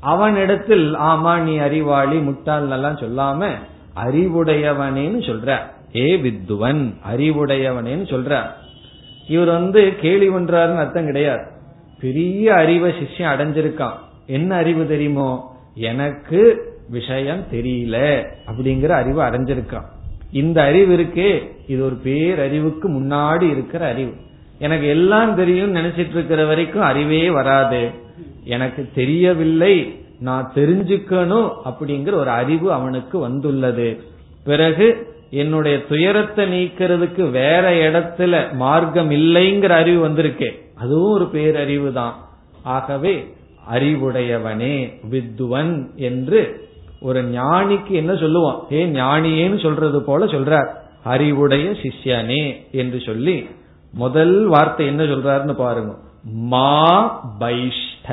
அவனிடத்தில் 0.00 0.96
ஆமா 0.98 1.38
நீ 1.38 1.56
அறிவாளி 1.56 2.18
முட்டாள் 2.18 2.70
எல்லாம் 2.70 2.96
சொல்லாம 2.96 3.48
அறிவுடையவனேன்னு 4.04 5.20
சொல்ற. 5.20 5.58
ஏ 5.96 6.16
வித்துவன் 6.16 6.94
அறிவுடையவனேன்னு 7.12 8.06
சொல்ற. 8.06 8.42
இவர் 9.28 9.46
வந்து 9.46 9.94
கேலி 10.00 10.28
பண்றாருன்னு 10.28 10.76
அர்த்தம் 10.76 11.04
கிடையாது. 11.04 11.44
பெரிய 12.00 12.54
அறிவை 12.54 12.92
சிஷ்யம் 12.92 13.32
அடைஞ்சிருக்கான். 13.34 13.98
என்ன 14.26 14.54
அறிவு 14.54 14.86
தெரியுமோ? 14.86 15.58
எனக்கு 15.74 16.68
விஷயம் 16.88 17.44
தெரியல 17.52 18.26
அப்படிங்கிற 18.46 18.88
அறிவு 18.88 19.22
அடைஞ்சிருக்கான். 19.22 19.86
இந்த 20.32 20.62
அறிவு 20.62 20.96
இருக்கே 20.96 21.48
இது 21.66 21.84
ஒரு 21.84 21.98
பேரறிவுக்கு 22.04 22.86
முன்னாடி 22.86 23.50
இருக்கிற 23.50 23.86
அறிவு. 23.86 24.12
எனக்கு 24.58 24.88
எல்லாம் 24.88 25.34
தெரியும் 25.34 25.74
நினைச்சிட்டு 25.76 26.10
இருக்கிற 26.10 26.44
வரைக்கும் 26.44 26.82
அறிவே 26.82 27.30
வராது. 27.30 27.90
எனக்கு 28.44 28.88
தெரியவில்லை 28.94 29.94
நான் 30.20 30.52
தெரிஞ்சுக்கணும் 30.54 31.52
அப்படிங்கிற 31.64 32.12
ஒரு 32.12 32.30
அறிவு 32.30 32.72
அவனுக்கு 32.72 33.18
வந்துள்ளது. 33.18 34.00
பிறகு 34.44 35.06
என்னுடைய 35.30 35.86
துயரத்தை 35.86 36.44
நீக்கிறதுக்கு 36.46 37.30
வேற 37.30 37.90
இடத்துல 37.90 38.54
மார்க்கம் 38.54 39.10
இல்லைங்கிற 39.10 39.68
அறிவு 39.68 40.08
வந்திருக்கே. 40.08 40.50
அதுவும் 40.74 41.12
ஒரு 41.12 41.24
பேரறிவு 41.24 41.92
தான் 41.92 42.14
ஆகவே 42.62 43.34
அறிவுடையவனே 43.72 44.92
வித்துவன் 45.10 45.94
என்று 45.94 46.68
ஒரு 47.00 47.20
ஞானிக்கு 47.24 47.92
என்ன 48.02 48.12
சொல்லுவான்? 48.12 48.58
ஏ 48.72 48.80
ஞானியேன்னு 48.86 49.58
சொல்றது 49.62 50.02
போல 50.02 50.24
சொல்றார். 50.24 50.70
அறிவுடைய 51.04 51.66
சிஷ்யனே 51.82 52.42
என்று 52.70 53.00
சொல்லி 53.00 53.36
முதல் 53.94 54.46
வார்த்தை 54.46 54.86
என்ன 54.86 55.02
சொல்றாருன்னு 55.02 55.54
பாருங்க. 55.54 55.92
மா 56.52 56.72
பைஷ்ட 57.40 58.08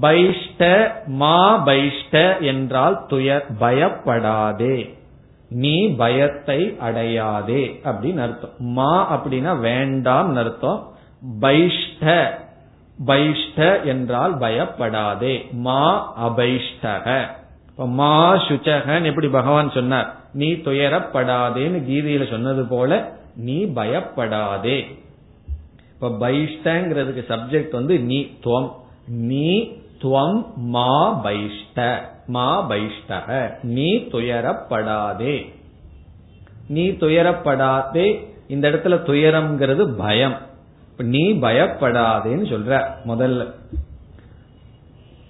பைஷ்ட 0.00 0.62
மா 1.06 1.66
பைஷ்ட 1.66 2.40
என்றால் 2.40 2.96
துயர் 3.06 3.46
பயப்படாதே. 3.58 4.76
நீ 5.48 5.76
பயத்தை 5.94 6.60
அடையாதே 6.80 7.64
அப்படின்னு 7.84 8.20
அர்த்தம். 8.20 8.54
மா 8.58 8.92
அப்படின்னா 9.14 9.52
வேண்டாம் 9.60 10.36
அர்த்தம். 10.36 10.80
பைஷ்ட 11.40 12.14
பைஷ்ட 13.06 13.58
என்றால் 13.84 14.34
பயப்படாதே. 14.38 15.34
மா 15.66 15.82
அபைஷ்டக 16.28 17.06
மா 17.76 18.34
சுச்சகன் 18.34 19.04
எப்படி 19.04 19.28
பகவான் 19.28 19.70
சொன்னார்? 19.70 20.14
நீ 20.32 20.52
துயரப்படாதேன்னு 20.52 21.82
கீதையில 21.88 22.30
சொன்னது 22.30 22.64
போல 22.64 23.12
நீ 23.36 23.64
பயப்படாதே. 23.64 24.98
இப்ப 25.94 26.28
பைஷ்டங்கிறதுக்கு 26.28 27.24
சப்ஜெக்ட் 27.28 27.70
வந்து 27.70 27.98
நீ 27.98 28.30
துவம். 28.44 28.72
நீ 29.08 29.72
துவம் 30.02 30.54
மா 30.54 31.24
பைஷ்ட 31.24 32.00
மா 32.26 32.70
பைஷ்டக. 32.70 33.54
நீ 33.62 33.96
துயரப்படாதே. 33.96 35.54
நீ 36.68 36.90
துயரப்படாதே 36.90 38.28
இந்த 38.48 38.70
இடத்துல 38.70 39.02
துயரம்ங்கிறது 39.02 39.86
பயம். 39.86 40.36
நீ 40.96 41.32
பயப்படாதேன்னு 41.32 42.46
சொல்ற 42.46 42.86
முதல்ல. 43.06 43.52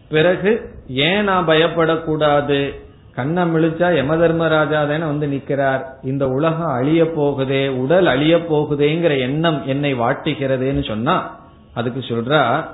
பிறகு 0.09 0.70
ஏன் 0.93 1.25
நான் 1.25 1.47
பயப்படக்கூடாது? 1.47 2.75
கண்ணை 3.15 3.43
மிழிச்சா 3.43 3.89
யம 3.95 4.17
தர்மராஜா 4.17 4.81
தானே 4.89 5.05
வந்து 5.05 5.27
நிக்கிறார். 5.27 5.83
இந்த 6.03 6.29
உலகம் 6.29 6.73
அழிய 6.73 7.05
போகுதே 7.05 7.69
உடல் 7.69 8.07
அழிய 8.07 8.37
போகுதேங்கிற 8.37 9.19
எண்ணம் 9.19 9.67
என்னை 9.67 9.95
வாட்டுகிறதுன்னு 9.95 10.87
சொன்னா 10.87 11.39
அதுக்கு 11.75 12.01
சொல்றா 12.01 12.67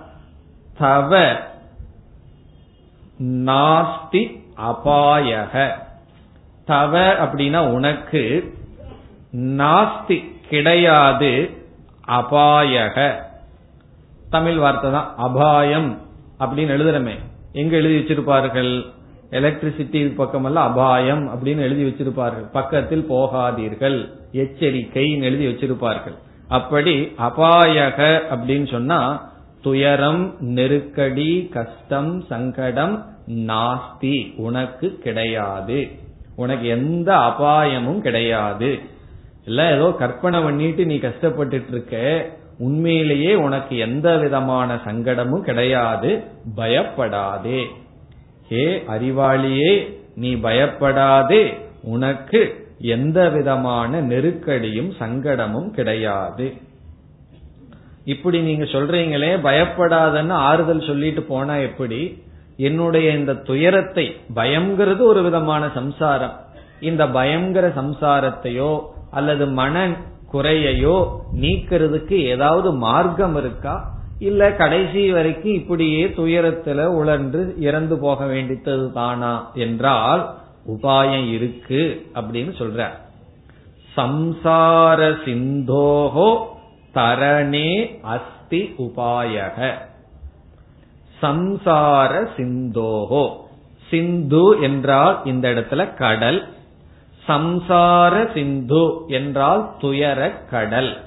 தவ 0.78 1.40
நாஸ்தி 3.20 4.22
அபாயக. 4.70 5.72
தவ 6.64 6.98
அப்படின்னா 7.24 7.58
உனக்கு 7.58 8.54
நாஸ்தி 9.34 10.18
கிடையாது 10.48 11.50
அபாயக. 12.08 13.12
தமிழ் 14.30 14.56
வார்த்தை 14.56 14.90
தான் 14.90 15.14
அபாயம் 15.16 15.98
அப்படின்னு 16.40 16.74
எழுதுறமே. 16.76 17.16
எங்க 17.56 17.76
எழுதி 17.76 17.98
வச்சிருப்பார்கள்? 17.98 18.72
எலக்ட்ரிசிட்டி 19.30 20.14
பக்கமெல்லாம் 20.14 20.68
அபாயம் 20.70 21.28
அப்படின்னு 21.28 21.60
எழுதி 21.60 21.84
வச்சிருப்பார்கள். 21.84 22.50
பக்கத்தில் 22.52 23.06
போகாதீர்கள். 23.10 24.08
எச்சரிக்கைன்னு 24.32 25.22
எழுதி 25.22 25.46
வச்சிருப்பார்கள். 25.46 26.16
அப்படி 26.48 27.12
அபாயக 27.18 28.20
அப்படின்னு 28.30 28.70
சொன்னா 28.70 29.00
துயரம் 29.62 30.34
நெருக்கடி 30.40 31.48
கஷ்டம் 31.52 32.22
சங்கடம் 32.22 33.06
நாஸ்தி 33.26 34.34
உனக்கு 34.36 34.98
கிடையாது. 35.02 35.88
உனக்கு 36.36 36.66
எந்த 36.66 37.16
அபாயமும் 37.16 38.02
கிடையாது. 38.02 38.78
இல்ல 39.46 39.74
ஏதோ 39.74 39.94
கற்பனை 39.98 40.40
பண்ணிட்டு 40.40 40.86
நீ 40.86 40.96
கஷ்டப்பட்டுட்டு 40.96 41.68
இருக்க. 41.68 41.96
உண்மையிலேயே 42.58 43.34
உனக்கு 43.34 43.76
எந்த 43.76 44.18
விதமான 44.18 44.74
சங்கடமும் 44.74 45.40
கிடையாது 45.40 46.22
பயப்படாதே. 46.54 47.66
ஹே 48.48 48.84
அறிவாளியே 48.88 49.96
நீ 50.14 50.34
பயப்படாதே. 50.34 51.58
உனக்கு 51.82 52.68
எந்த 52.78 53.28
விதமான 53.28 54.00
நெருக்கடியும் 54.00 54.92
சங்கடமும் 54.92 55.70
கிடையாது. 55.70 56.52
இப்படி 58.04 58.40
நீங்க 58.40 58.64
சொல்றீங்களே 58.64 59.40
பயப்படாதன்னு 59.40 60.30
ஆறுதல் 60.30 60.86
சொல்லிட்டு 60.86 61.22
போனா 61.22 61.56
எப்படி? 61.56 62.22
என்னுடைய 62.56 63.10
இந்த 63.10 63.34
துயரத்தை 63.34 64.16
பயம்ங்கிறது 64.34 64.98
ஒரு 64.98 65.22
விதமான 65.22 65.70
சம்சாரம். 65.74 66.40
இந்த 66.80 67.06
பயம்ங்கிற 67.06 67.72
சம்சாரத்தையோ 67.76 68.82
அல்லது 69.10 69.46
மன 69.46 69.90
குறையையோ 70.32 71.08
நீக்கிறதுக்கு 71.36 72.12
ஏதாவது 72.12 72.72
மார்க்கம் 72.72 73.36
இருக்கா? 73.36 73.94
இல்ல 74.18 74.52
கடைசி 74.52 75.12
வரைக்கும் 75.12 75.52
இப்படியே 75.52 76.06
துயரத்துல 76.06 76.84
உழன்று 76.84 77.54
இறந்து 77.58 77.98
போக 77.98 78.24
வேண்டித்தது 78.24 78.92
தானா? 78.92 79.50
என்றால் 79.54 80.34
உபாயம் 80.68 81.32
இருக்கு 81.32 82.06
அப்படின்னு 82.14 82.52
சொல்ற. 82.58 82.88
சம்சார 83.96 85.16
சிந்தோகோ 85.24 86.36
தரணே 86.94 88.00
அஸ்தி 88.02 88.74
உபாயக. 88.78 89.72
சம்சார 91.22 92.28
சிந்தோகோ. 92.36 93.44
சிந்து 93.90 94.60
என்றால் 94.60 95.20
இந்த 95.24 95.48
இடத்துல 95.48 95.94
கடல் 95.94 96.48
சம்சார 97.28 98.32
சிந்து 98.32 98.92
என்றால் 99.06 99.74
துயர 99.80 100.30
கடல். 100.30 101.00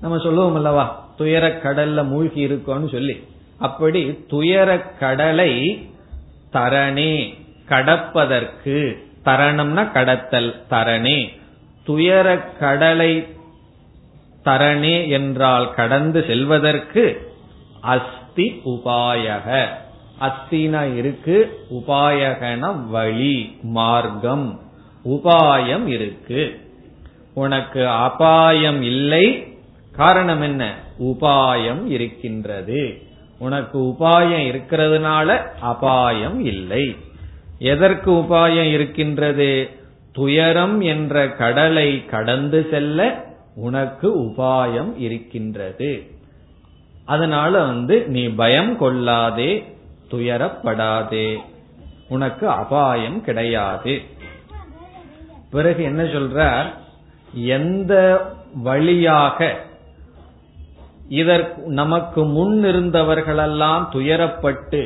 நம்ம 0.00 0.18
சொல்லுவோம் 0.18 0.54
அல்லவா? 0.54 1.08
துயர 1.16 1.48
கடல்ல 1.48 2.06
மூழ்கி 2.06 2.46
இருக்கோம்னு 2.46 2.90
சொல்லி. 2.90 3.24
அப்படி 3.58 4.24
துயர 4.28 4.80
கடலை 4.80 5.86
தரணே 6.52 7.34
கடப்பதற்கு. 7.68 9.02
தரணம்னா 9.24 9.92
கடத்தல் 9.92 10.54
தரணே. 10.70 11.28
துயர 11.84 12.38
கடலை 12.38 13.26
தரணே 14.44 15.08
என்றால் 15.08 15.74
கடந்து 15.74 16.24
செல்வதற்கு 16.26 17.32
அஸ்தி 17.80 18.60
உபாயக. 18.64 19.66
அஸ்தினா 20.20 20.96
இருக்கு 20.96 21.66
உபாயகன 21.70 22.88
வழி 22.88 23.58
மார்க்கம். 23.62 24.63
உபாயம் 25.04 25.86
இருக்கு. 25.86 26.60
உனக்கு 27.34 27.88
அபாயம் 27.88 28.82
இல்லை. 28.82 29.56
காரணம் 29.92 30.40
என்ன? 30.40 30.74
உபாயம் 30.98 31.86
இருக்கின்றது. 31.86 33.02
உனக்கு 33.38 33.78
உபாயம் 33.78 34.46
இருக்கிறதுனால 34.46 35.52
அபாயம் 35.60 36.44
இல்லை. 36.44 36.96
எதற்கு 37.58 38.10
உபாயம் 38.10 38.72
இருக்கின்றது? 38.72 39.70
துயரம் 40.12 40.80
என்ற 40.80 41.28
கடலை 41.28 42.04
கடந்து 42.04 42.66
செல்ல 42.70 43.24
உனக்கு 43.54 44.20
உபாயம் 44.20 44.92
இருக்கின்றது. 44.98 46.10
அதனால 47.04 47.64
வந்து 47.64 48.06
நீ 48.06 48.26
பயம் 48.26 48.76
கொள்ளாதே 48.76 49.76
துயரப்படாதே. 50.10 51.36
உனக்கு 52.08 52.48
அபாயம் 52.48 53.24
கிடையாது. 53.24 54.02
பிறகு 55.54 55.80
என்ன 55.90 56.02
சொல்றார்? 56.14 56.68
எந்த 57.56 57.94
வழியாக 58.66 59.38
இதற்கு 61.20 61.62
நமக்கு 61.80 62.20
முன் 62.36 62.58
இருந்தவர்களெல்லாம் 62.64 63.82
துயரப்பட்டு 63.94 64.82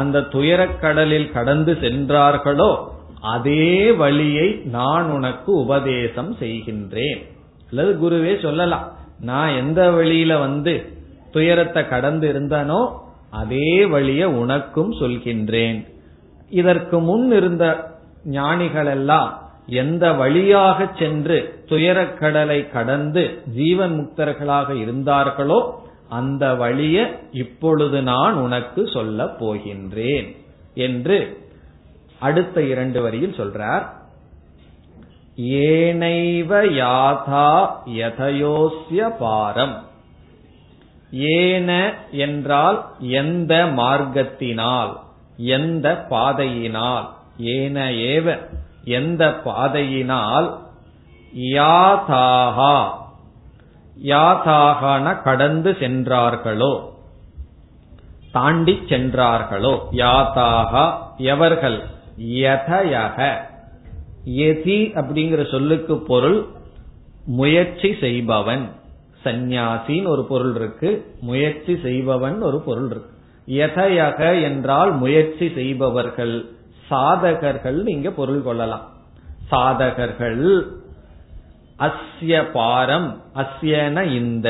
அந்த 0.00 0.26
துயரக்கடலில் 0.34 1.28
கடந்து 1.36 1.72
சென்றார்களோ 1.82 2.72
அதே 3.34 3.66
வழியை 4.02 4.48
நான் 4.76 5.06
உனக்கு 5.10 5.50
உபதேசம் 5.64 6.32
செய்கின்றேன். 6.40 7.20
அல்லது 7.68 7.92
குருவே 8.02 8.32
சொல்லலாம் 8.42 8.86
நான் 9.20 9.52
எந்த 9.56 9.80
வழியில 9.90 10.32
வந்து 10.38 10.74
துயரத்தை 11.30 11.82
கடந்து 11.88 12.26
இருந்தனோ 12.32 12.80
அதே 13.42 13.68
வழிய 13.92 14.22
உனக்கும் 14.40 14.92
சொல்கின்றேன். 15.00 15.78
இதற்கு 16.60 16.96
முன் 17.08 17.28
இருந்த 17.38 17.64
ஞானிகள் 18.38 18.90
எல்லாம் 18.96 19.30
எந்த 19.66 20.12
வழியாக 20.12 20.88
சென்று 20.98 21.64
துயரக்கடலை 21.68 22.70
கடந்து 22.70 23.42
ஜீவன் 23.54 23.94
முக்தர்களாக 24.00 24.74
இருந்தார்களோ 24.74 25.80
அந்த 26.08 26.54
வழிய 26.54 27.20
இப்பொழுது 27.32 28.02
நான் 28.02 28.34
உனக்கு 28.34 28.88
சொல்ல 28.88 29.24
போகின்றேன் 29.24 30.36
என்று 30.74 31.40
அடுத்த 32.18 32.62
இரண்டு 32.62 33.02
வரியில் 33.02 33.38
சொல்றார். 33.38 33.84
ஏனைவ 35.38 36.50
யாதா 36.80 37.70
யதயோஸ்ய 37.86 39.16
பாரம். 39.18 39.84
ஏன 41.10 41.94
என்றால் 42.10 42.86
எந்த 42.98 43.64
மார்க்கத்தினால் 43.64 44.92
எந்த 45.36 46.06
பாதையினால் 46.08 47.08
ஏன 47.36 47.90
ஏவ 47.90 48.38
எந்த 48.84 49.34
பாதையினால் 49.44 50.58
யாதாகா 51.34 52.76
யாதாகன 54.02 55.22
கடந்து 55.22 55.76
சென்றார்களோ 55.80 56.90
தாண்டி 58.32 58.78
சென்றார்களோ 58.88 59.88
யாதாகா 59.92 60.92
எவர்கள் 61.16 61.82
யதயக 62.18 63.40
எதி 64.24 64.80
அப்படிங்கிற 65.00 65.50
சொல்லுக்கு 65.50 65.98
பொருள் 65.98 66.46
முயற்சி 67.26 67.96
செய்பவன். 68.00 68.68
சந்நியாசின்னு 69.24 70.06
ஒரு 70.06 70.24
பொருள் 70.24 70.54
இருக்கு 70.54 71.14
முயற்சி 71.20 71.78
செய்பவன் 71.82 72.42
ஒரு 72.42 72.60
பொருள் 72.60 72.90
இருக்கு. 72.90 73.10
யதயக 73.46 74.42
என்றால் 74.42 74.92
முயற்சி 74.96 75.52
செய்பவர்கள். 75.54 76.50
சாதகர்கள் 76.90 77.80
இங்க 77.86 78.10
பொருள் 78.10 78.42
கொள்ளலாம். 78.42 78.86
சாதகர்கள் 79.50 80.44
அஸ்ய 81.78 82.32
பாரம் 82.52 83.08
அஸ்யன 83.34 84.02
இந்த 84.18 84.48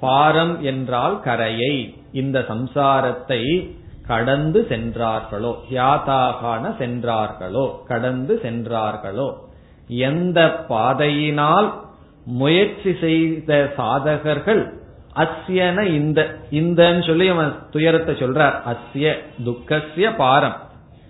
பாரம் 0.00 0.54
என்றால் 0.62 1.16
கரையை 1.20 1.74
இந்த 2.12 2.38
சம்சாரத்தை 2.48 3.42
கடந்து 4.06 4.60
சென்றார்களோ 4.68 5.52
யாதாகான 5.70 6.64
சென்றார்களோ 6.78 7.66
கடந்து 7.88 8.34
சென்றார்களோ 8.42 9.28
எந்த 9.88 10.38
பாதையினால் 10.68 11.68
முயற்சி 12.24 12.92
செய்த 13.00 13.52
சாதகர்கள் 13.76 14.62
அஸ்யன 15.16 15.84
இந்த 15.98 16.20
இந்தன்னு 16.50 17.06
சொல்லி 17.06 17.28
அவன் 17.28 17.52
துயரத்தை 17.70 18.14
சொல்றார். 18.14 18.56
அஸ்ய 18.72 19.06
துக்கசிய 19.44 20.08
பாரம். 20.16 20.58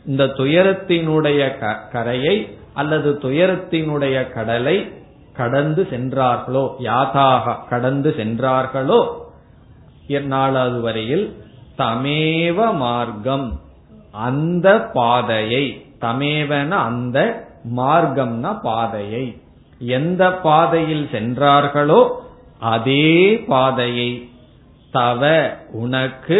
இந்த 0.06 0.24
துயரத்தினுடைய 0.24 1.40
கரையை 1.92 2.36
அல்லது 2.74 3.10
துயரத்தினுடைய 3.22 4.16
கடலை 4.30 4.76
கடந்து 5.36 5.86
சென்றார்களோ 5.90 6.64
யாதாக 6.80 7.56
கடந்து 7.68 8.10
சென்றார்களோ 8.16 9.00
நாலாவது 10.28 10.80
வரையில் 10.80 11.26
தமேவ 11.78 12.58
மார்க்கம் 12.76 13.46
அந்த 14.14 14.68
பாதையை 14.92 15.64
தமேவன 16.00 16.70
அந்த 16.86 17.18
மார்க்கம்னா 17.76 18.60
பாதையை 18.60 19.24
எந்த 19.80 20.30
பாதையில் 20.42 21.08
சென்றார்களோ 21.12 22.00
அதே 22.60 23.06
பாதையை 23.46 24.10
தவ 24.92 25.22
உனக்கு 25.72 26.38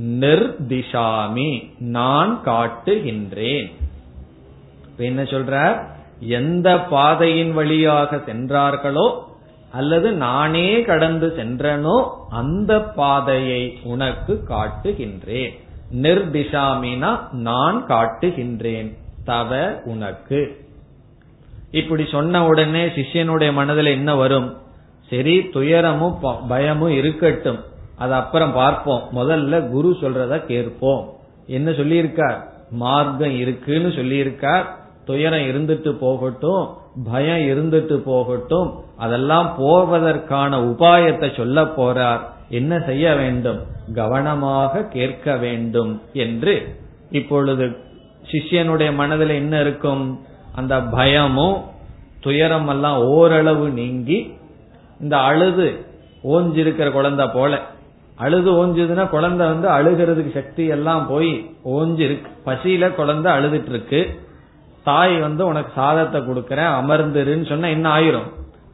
நிர்திஷாமி 0.00 1.70
நான் 1.78 2.40
காட்டுகின்றேன். 2.44 3.72
என்ன 4.96 5.22
சொல்றார்? 5.22 5.84
எந்த 6.20 6.80
பாதையின் 6.80 7.52
வழியாக 7.52 8.20
சென்றார்களோ 8.26 9.36
அல்லது 9.72 10.12
நானே 10.12 10.82
கடந்து 10.82 11.34
சென்றனோ 11.36 12.10
அந்த 12.30 12.82
பாதையை 12.82 13.78
உனக்கு 13.82 14.44
காட்டுகின்றேன். 14.48 15.58
நிர்திஷாமினா 15.92 17.32
நான் 17.32 17.86
காட்டுகின்றேன் 17.88 18.96
தவ 19.24 19.80
உனக்கு. 19.84 20.66
இப்படி 21.70 22.06
சொன்ன 22.10 22.46
உடனே 22.46 22.86
சிஷ்யனுடைய 22.86 23.52
மனதில் 23.52 23.86
என்ன 23.86 24.14
வரும்? 24.14 24.56
சரி 25.10 25.48
துயரமும் 25.48 26.18
பயமும் 26.48 26.90
இருக்கட்டும். 26.90 27.76
அது 27.98 28.12
அப்புறம் 28.14 28.52
பார்ப்போம். 28.52 29.02
முதல்ல 29.14 29.68
குரு 29.68 29.96
சொல்றத 30.00 30.44
கேட்போம். 30.44 31.12
என்ன 31.46 31.70
சொல்லியிருக்கார்? 31.70 32.38
மார்க்கம் 32.70 33.36
இருக்குன்னு 33.36 33.88
சொல்லியிருக்கார். 33.88 34.64
துயரம் 35.04 35.40
இருந்துட்டு 35.40 35.88
போகட்டும் 35.88 36.76
பயம் 37.04 37.44
இருந்துட்டு 37.48 37.94
போகட்டும் 37.94 38.74
அதெல்லாம் 38.96 39.54
போவதற்கான 39.60 40.56
உபாயத்தை 40.58 41.36
சொல்ல 41.36 41.62
போறார். 41.62 42.20
என்ன 42.48 42.80
செய்ய 42.86 43.14
வேண்டும்? 43.14 43.60
கவனமாக 43.94 44.82
கேட்க 44.82 45.36
வேண்டும் 45.36 46.02
என்று. 46.12 46.76
இப்பொழுது 47.10 47.76
சிஷ்யனுடைய 48.30 48.94
மனதில் 48.94 49.28
என்ன 49.28 49.60
இருக்கும்? 49.60 50.20
அந்த 50.54 50.80
பயமும் 50.80 51.64
துயரம் 52.20 52.68
எல்லாம் 52.68 52.98
ஓரளவு 52.98 53.68
நீங்கி 53.68 54.34
இந்த 55.00 55.16
அழுது 55.18 55.86
ஓஞ்சிருக்கிற 56.24 56.90
குழந்தை 56.90 57.26
போல 57.26 57.60
அழுது 58.18 58.50
ஓஞ்சுதுன்னா 58.52 59.08
குழந்தை 59.08 59.46
வந்து 59.46 59.68
அழுகிறதுக்கு 59.68 60.34
சக்தி 60.34 60.66
எல்லாம் 60.66 61.06
போய் 61.06 61.32
ஓஞ்சி 61.64 61.98
இருக்கு 61.98 62.30
பசியில 62.46 62.94
குழந்தை 62.94 63.32
அழுதுட்டு 63.32 63.68
இருக்கு 63.68 64.00
தாய் 64.84 65.16
வந்து 65.20 65.46
உனக்கு 65.46 65.72
சாதத்தை 65.74 66.20
கொடுக்கறேன் 66.20 66.72
அமர்ந்துருன்னு 66.80 67.48
சொன்னா 67.48 67.68
என்ன 67.68 67.86
ஆயிரும். 67.96 68.28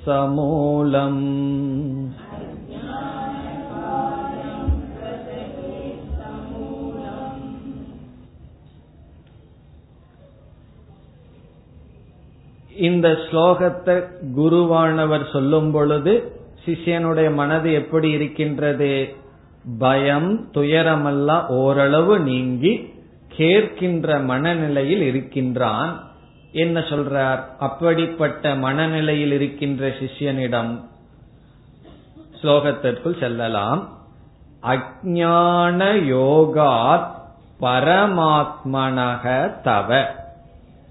இந்த 12.82 13.08
ஸ்லோகத்தை 13.24 13.96
குருவானவர் 14.36 15.26
சொல்லும் 15.32 15.72
பொழுது 15.72 16.14
சிஷ்யனுடைய 16.66 17.30
மனது 17.34 17.70
எப்படி 17.72 18.10
இருக்கின்றது 18.12 18.92
பயம் 19.80 20.30
துயரமெல்லாம் 20.54 21.48
ஓரளவு 21.56 22.14
நீங்கி 22.20 22.74
கேட்கின்ற 23.38 24.08
மனநிலையில் 24.26 25.02
இருக்கின்றான் 25.02 25.92
என்ன 26.57 26.81
சொல்றார்? 26.81 27.41
அப்படிப்பட்ட 27.59 28.55
மனநிலையில் 28.55 29.33
இருக்கின்ற 29.33 29.89
சிஷ்யனிடம் 29.89 30.81
ஸ்லோகத்திற்குள் 32.43 33.19
செல்லலாம். 33.21 33.89
அஜான 34.63 35.79
யோகாத் 36.11 37.07
பரமாத்மனக 37.61 39.53
தவ. 39.63 40.05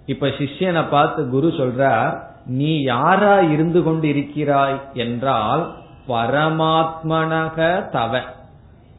இப்ப 0.06 0.28
சிஷ்யனை 0.28 0.90
பார்த்து 0.90 1.30
குரு 1.30 1.48
சொல்றார் 1.48 2.20
நீ 2.46 2.82
யாரா 2.82 3.40
இருந்து 3.40 3.84
கொண்டு 3.84 4.08
இருக்கிறாய் 4.08 4.82
என்றால் 4.94 5.76
பரமாத்மனக 6.08 7.90
தவ. 7.90 8.22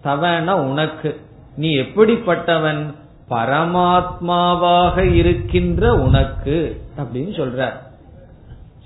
தவன 0.03 0.57
உனக்கு. 0.57 1.21
நீ 1.57 1.77
எப்படிப்பட்டவன்? 1.77 2.95
பரமாத்மாவாக 3.31 5.14
இருக்கின்ற 5.14 5.95
உனக்கு 5.95 6.83
அப்படின்னு 6.97 7.33
சொல்ற 7.41 7.72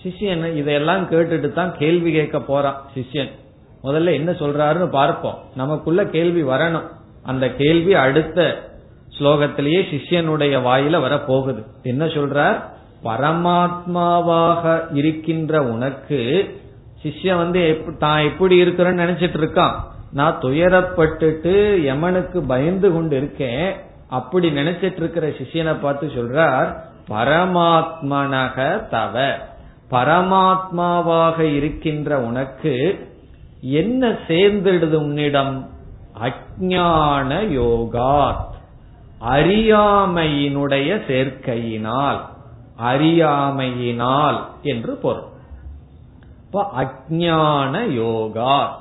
சிஷியன் 0.03 0.57
இதையெல்லாம் 0.57 1.11
கேட்டுட்டு 1.11 1.53
தான் 1.53 1.74
கேள்வி 1.78 2.12
கேட்க 2.12 2.41
போறான் 2.41 2.82
சிஷ்யன். 2.95 3.30
முதல்ல 3.84 4.12
என்ன 4.12 4.30
சொல்றாருன்னு 4.30 4.88
பார்ப்போம். 4.91 5.38
நமக்குள்ள 5.57 6.05
கேள்வி 6.07 6.43
வரணும். 6.43 6.86
அந்த 7.22 7.49
கேள்வி 7.51 7.95
அடுத்த 7.95 8.68
ஸ்லோகத்திலேயே 9.18 9.80
சிஷ்யனுடைய 9.93 10.55
வாயில 10.68 11.01
வர 11.01 11.18
போகுது 11.18 11.62
என்ன 11.82 12.05
சொல்றார்? 12.05 12.59
பரமாத்மாவாக 13.05 14.86
இருக்கின்ற 14.93 15.62
உனக்கு 15.62 16.20
சிஷ்யன் 17.03 17.36
வந்து 17.36 17.84
தான் 17.99 18.22
எப்படி 18.22 18.62
இருக்கிறேன்னு 18.62 19.03
நினைச்சிட்டு 19.05 19.38
இருக்கான். 19.43 19.74
நான் 20.12 20.41
துயரப்பட்டுட்டு 20.43 21.80
யமனுக்கு 21.80 22.43
பயந்து 22.47 22.93
கொண்டு 22.93 23.16
இருக்கேன். 23.16 23.76
அப்படி 24.11 24.49
நினைச்சிட்டு 24.49 24.97
இருக்கிற 24.97 25.29
சிஷியனை 25.29 25.81
பார்த்து 25.81 26.07
சொல்றார் 26.07 26.77
பரமாத்மனக 27.09 28.89
தவ. 28.89 29.35
பரமாத்மாவாக 29.91 31.39
இருக்கின்ற 31.39 32.21
உனக்கு 32.21 33.09
என்ன 33.61 34.09
சேர்ந்துடுது 34.09 34.93
உன்னிடம்? 34.93 35.69
அஜான 36.23 37.31
யோகாத். 37.55 38.49
அறியாமையினுடைய 39.31 41.01
சேர்க்கையினால் 41.09 42.21
அறியாமையினால் 42.83 44.41
என்று 44.63 44.95
பொருள். 44.97 45.29
அஜான 46.53 47.75
யோகாத். 47.89 48.80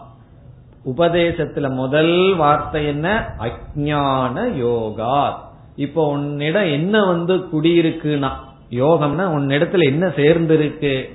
உபதேசத்துல 0.86 1.74
முதல் 1.74 2.36
வார்த்தை 2.36 2.86
என்ன? 2.86 3.36
அஜான 3.40 4.56
யோகா 4.56 5.48
இப்போ 5.76 6.08
உன்னிடம் 6.08 6.64
என்ன 6.64 7.06
வந்து 7.06 7.36
குடியிருக்குனா 7.36 8.32
யோகம்னா 8.70 9.38
உன்னிடத்துல 9.38 9.84
என்ன 9.84 10.08
சேர்ந்திருக்கு? 10.08 11.10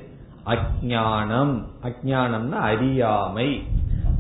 அஜானம் 0.47 1.67
அஜானம்னா 1.83 2.51
அறியாமை. 2.51 3.63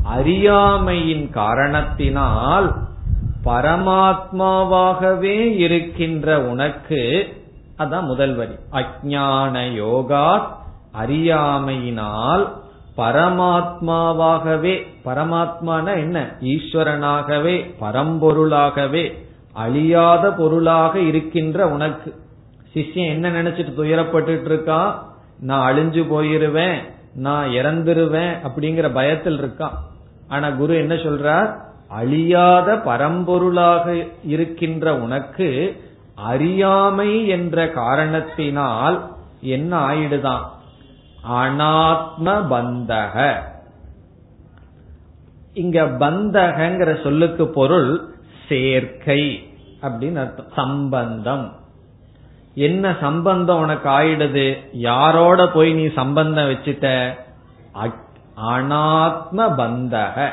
அறியாமையின் 0.02 1.30
காரணத்தினால் 1.30 2.74
பரமாத்மாவாகவே 3.44 5.56
இருக்கின்ற 5.56 6.42
உனக்கு 6.42 7.32
அதான் 7.78 8.02
முதல் 8.02 8.34
வரி. 8.34 8.52
அஜான 8.72 9.72
யோகா 9.72 10.56
அறியாமையினால் 10.92 12.63
பரமாத்மாவாகவே 12.96 14.86
பரமாத்மான 15.04 15.94
என்ன? 15.96 16.36
ஈஸ்வரனாகவே 16.40 17.74
பரம்பொருளாகவே 17.80 19.14
அழியாத 19.52 20.32
பொருளாக 20.32 20.98
இருக்கின்ற 20.98 21.68
உனக்கு. 21.68 22.14
சிஷ்யன் 22.74 23.08
என்ன 23.08 23.30
நினைச்சிட்டு 23.30 23.72
துயரப்பட்டு 23.76 24.32
இருக்கான்? 24.44 24.92
நான் 25.40 25.74
அழிஞ்சு 25.74 26.02
போயிருவேன் 26.02 26.74
நான் 27.14 27.48
இறந்துருவேன் 27.48 28.36
அப்படிங்கிற 28.48 28.92
பயத்தில் 28.94 29.42
இருக்கான். 29.42 29.74
ஆனா 30.28 30.50
குரு 30.50 30.74
என்ன 30.74 30.94
சொல்றார்? 30.94 31.56
அழியாத 31.88 32.74
பரம்பொருளாக 32.74 34.08
இருக்கின்ற 34.24 34.96
உனக்கு 34.96 35.80
அறியாமை 36.14 37.28
என்ற 37.28 37.68
காரணத்தினால் 37.68 39.10
என்ன 39.40 39.88
ஆயிடுதான்? 39.88 40.40
அனாத்ம 41.30 42.24
பந்தக. 42.24 43.34
இங்க 45.52 45.82
பந்தகங்கிற 45.82 47.02
சொல்லுக்கு 47.02 47.48
பொருள் 47.48 48.14
சேர்க்கை 48.48 49.52
அப்படின்னு 49.82 50.16
அர்த்தம். 50.16 50.46
சம்பந்தம். 50.56 51.52
என்ன 52.54 52.96
சம்பந்தம் 53.00 53.58
உனக்கு 53.58 53.88
ஆயிடுது? 53.88 54.56
யாரோட 54.72 55.48
போய் 55.48 55.72
நீ 55.72 55.92
சம்பந்தம் 55.92 56.44
வச்சுட்ட? 56.44 57.14
அனாத்ம 58.42 59.36
பந்தக. 59.36 60.28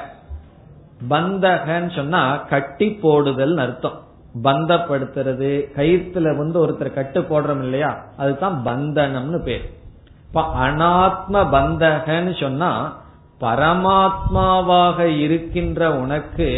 பந்தகன்னு 1.09 1.95
சொன்னா 1.95 2.35
கட்டி 2.35 2.93
போடுதல் 2.93 3.57
அர்த்தம். 3.57 3.99
பந்தப்படுத்துறது 4.43 5.63
கயிற்றுல 5.75 6.37
வந்து 6.37 6.67
ஒருத்தர் 6.67 6.93
கட்டு 6.93 7.21
போடுறோம் 7.21 7.59
இல்லையா? 7.59 8.03
அதுதான் 8.17 8.61
பந்தனம்னு 8.65 9.43
பேர். 9.43 9.79
இப்ப 10.33 10.51
அனாத்ம 10.59 11.33
பந்தகன்னு 11.33 12.39
சொன்னா 12.39 12.97
பரமாத்மாவாக 13.41 14.99
இருக்கின்ற 14.99 15.95
உனக்கு 15.95 16.49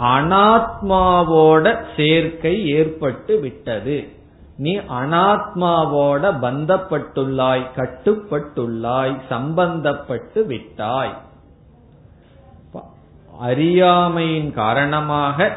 அனாத்மாவோட 0.00 1.76
சேர்க்கை 1.96 2.68
ஏற்பட்டு 2.68 3.40
விட்டது. 3.40 4.08
நீ 4.56 4.78
அனாத்மாவோட 4.78 6.24
பந்தப்பட்டுள்ளாய் 6.42 7.66
கட்டுப்பட்டுள்ளாய் 7.76 9.16
சம்பந்தப்பட்டு 9.30 10.46
விட்டாய். 10.46 11.16
அறியாமையின் 13.40 14.52
காரணமாக 14.52 15.56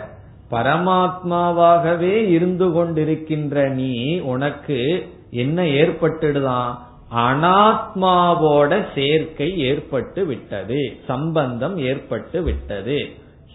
பரமாத்மாவாகவே 0.52 2.28
இருந்து 2.28 2.68
கொண்டிருக்கின்ற 2.68 3.70
நீ 3.70 4.20
உனக்கு 4.20 5.10
என்ன 5.30 5.62
ஏற்பட்டுடுதான்? 5.62 6.78
அனாத்மாவோட 7.14 8.86
சேர்க்கை 8.96 9.58
ஏற்பட்டு 9.58 10.26
விட்டது 10.26 11.00
சம்பந்தம் 11.08 11.78
ஏற்பட்டு 11.78 12.42
விட்டது. 12.42 13.10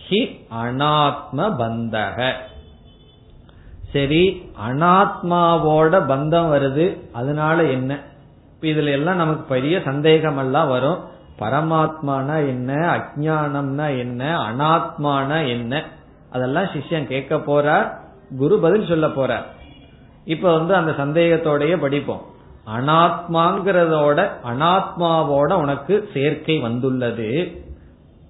ஹி 0.09 0.41
அனாத்ம 0.63 1.37
பந்தக. 1.37 2.33
சரி 3.93 4.51
அனாத்மாவோட 4.69 6.07
பந்தம் 6.07 6.53
வருது 6.53 7.01
அதனால 7.13 7.65
என்ன? 7.65 8.01
இதுல 8.61 8.91
எல்லாம் 8.91 9.17
நமக்கு 9.17 9.43
பெரிய 9.43 9.81
சந்தேகம் 9.85 10.39
எல்லாம் 10.39 10.69
வரும். 10.69 10.99
பரமாத்மானா 11.39 12.37
என்ன 12.37 12.75
அஜானம்னா 12.75 13.99
என்ன 13.99 14.39
அனாத்மானா 14.39 15.49
என்ன? 15.49 15.85
அதெல்லாம் 16.31 16.65
சிஷ்யன் 16.65 17.05
கேட்க 17.05 17.37
போறார் 17.37 17.93
குரு 18.37 18.59
பதில் 18.59 18.87
சொல்ல 18.87 19.07
போறார். 19.07 19.45
இப்ப 20.25 20.59
வந்து 20.59 20.75
அந்த 20.75 20.91
சந்தேகத்தோடய 20.93 21.77
படிப்போம். 21.77 22.39
அனாத்மாங்கிறதோட 22.77 24.31
அனாத்மாவோட 24.45 25.53
உனக்கு 25.53 26.11
சேர்க்கை 26.15 26.59
வந்துள்ளது. 26.59 27.63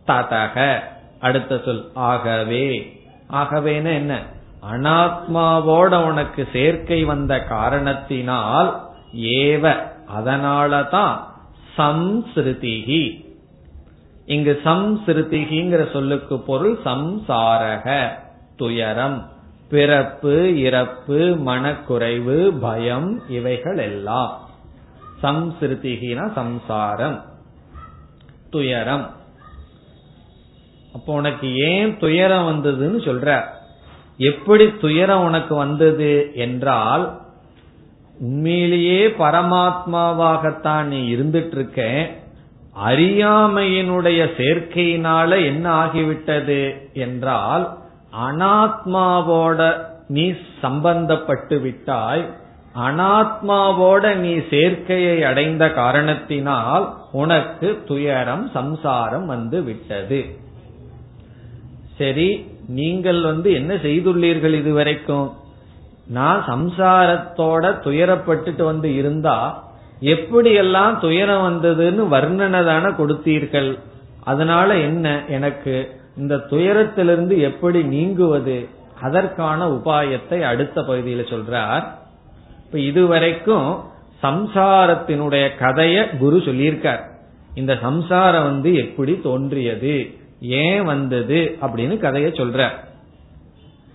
ததக. 0.06 0.80
அடுத்த 1.20 1.60
சொல் 1.64 1.90
ஆகவே. 1.94 3.00
ஆகவேன 3.32 3.94
என்ன? 3.94 4.22
அனாத்மாவோட 4.72 6.04
உனக்கு 6.04 6.48
சேர்க்கை 6.52 7.04
வந்த 7.04 7.38
காரணத்தினால் 7.38 8.88
ஏவ 9.16 9.76
அதனாலதான் 10.18 11.16
சம்ஸ்ருதிகி 11.76 13.28
இங்கு 14.26 14.60
சம்ஸ்ருதிகிங்கிற 14.64 15.92
சொல்லுக்கு 15.92 16.38
பொருள் 16.38 16.78
சம்சாரக 16.84 18.08
துயரம். 18.56 19.28
பிறப்பு 19.70 20.60
இறப்பு 20.60 21.18
மனக்குறைவு 21.46 22.52
பயம் 22.60 23.22
இவைகள் 23.28 23.78
எல்லாம் 23.78 24.48
சம்ஸ்ருதிகினா 25.22 26.32
சம்சாரம் 26.32 27.24
துயரம். 28.50 29.10
அப்போ 30.92 31.12
உனக்கு 31.12 31.56
ஏன் 31.56 31.98
துயரம் 31.98 32.46
வந்ததுன்னு 32.48 33.00
சொல்ற. 33.08 33.42
எப்படி 34.16 34.72
துயரம் 34.80 35.22
உனக்கு 35.22 35.54
வந்தது 35.54 36.30
என்றால் 36.34 37.04
உண்மையிலேயே 38.20 39.06
பரமாத்மாவாகத்தான் 39.08 40.82
நீ 40.82 41.16
இருந்துட்டு 41.16 41.52
இருக்க 41.52 42.10
அறியாமையினுடைய 42.86 44.20
சேர்க்கையினால 44.38 45.44
என்ன 45.44 45.66
ஆகிவிட்டது 45.84 46.60
என்றால் 46.92 47.78
அனாத்மாவோட 48.12 49.80
நீ 50.08 50.34
சம்பந்தப்பட்டு 50.62 51.60
விட்டாய் 51.60 52.28
அனாத்மாவோட 52.76 54.14
நீ 54.14 54.34
சேர்க்கையை 54.34 55.24
அடைந்த 55.24 55.70
காரணத்தினால் 55.70 56.94
உனக்கு 57.12 57.82
துயரம் 57.86 58.50
சம்சாரம் 58.52 59.26
வந்து 59.26 59.62
விட்டது. 59.62 60.38
சரி 61.98 62.46
நீங்கள் 62.68 63.22
வந்து 63.22 63.52
என்ன 63.52 63.74
செய்துள்ளீர்கள் 63.74 64.52
இதுவரைக்கும்? 64.52 65.32
நான் 66.06 66.44
சம்சாரத்தோட 66.48 67.64
துயரப்பட்டுட்டு 67.84 68.62
வந்து 68.62 68.94
இருந்தா 68.94 69.64
எப்படியெல்லாம் 70.00 70.98
துயரம் 70.98 71.44
வந்ததுன்னு 71.48 72.06
வர்ணனை 72.08 72.64
தானே 72.64 72.88
கொடுத்தீர்கள். 72.88 73.78
அதனால 74.24 74.76
என்ன 74.76 75.24
எனக்கு? 75.28 75.99
இந்த 76.16 76.36
துயரத்திலிருந்து 76.36 77.38
எப்படி 77.38 77.82
நீங்குவது? 77.82 78.68
அதற்கான 79.00 79.68
உபாயத்தை 79.68 80.40
அடுத்த 80.40 80.80
பகுதியில 80.80 81.24
சொல்றார். 81.28 81.84
இப்ப 82.66 82.78
இதுவரைக்கும் 82.78 83.80
சம்சாரத்தினுடைய 84.22 85.48
கதைய 85.58 86.16
குரு 86.16 86.36
சொல்லியிருக்கார். 86.36 87.00
இந்த 87.54 87.78
சம்சாரம் 87.82 88.42
வந்து 88.42 88.74
எப்படி 88.74 89.20
தோன்றியது? 89.20 90.10
ஏன் 90.40 90.82
வந்தது? 90.82 91.58
அப்படின்னு 91.62 91.94
கதைய 91.94 92.26
சொல்ற 92.26 92.68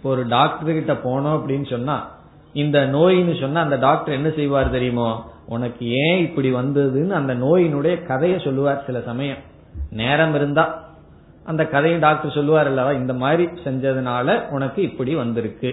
ஒரு 0.04 0.28
டாக்டர் 0.28 0.74
கிட்ட 0.74 0.94
போனோம் 0.94 1.42
அப்படின்னு 1.42 1.70
சொன்னா 1.70 2.14
இந்த 2.54 2.80
நோயின்னு 2.80 3.40
சொன்னா 3.40 3.62
அந்த 3.62 3.76
டாக்டர் 3.76 4.14
என்ன 4.14 4.30
செய்வார் 4.30 4.70
தெரியுமோ? 4.70 5.32
உனக்கு 5.48 5.88
ஏன் 5.88 6.18
இப்படி 6.18 6.54
வந்ததுன்னு 6.54 7.10
அந்த 7.10 7.36
நோயினுடைய 7.36 8.06
கதையை 8.06 8.40
சொல்லுவார் 8.40 8.84
சில 8.86 9.02
சமயம். 9.02 9.38
நேரம் 9.90 10.36
இருந்தா. 10.36 10.85
அந்த 11.46 11.64
கதையை 11.66 12.00
டாக்டர் 12.00 12.32
சொல்லுவார் 12.32 12.68
அல்லவா 12.68 12.92
இந்த 12.92 13.14
மாதிரி 13.14 13.46
செஞ்சதுனால 13.64 14.50
உனக்கு 14.50 14.82
இப்படி 14.82 15.16
வந்திருக்கு. 15.16 15.72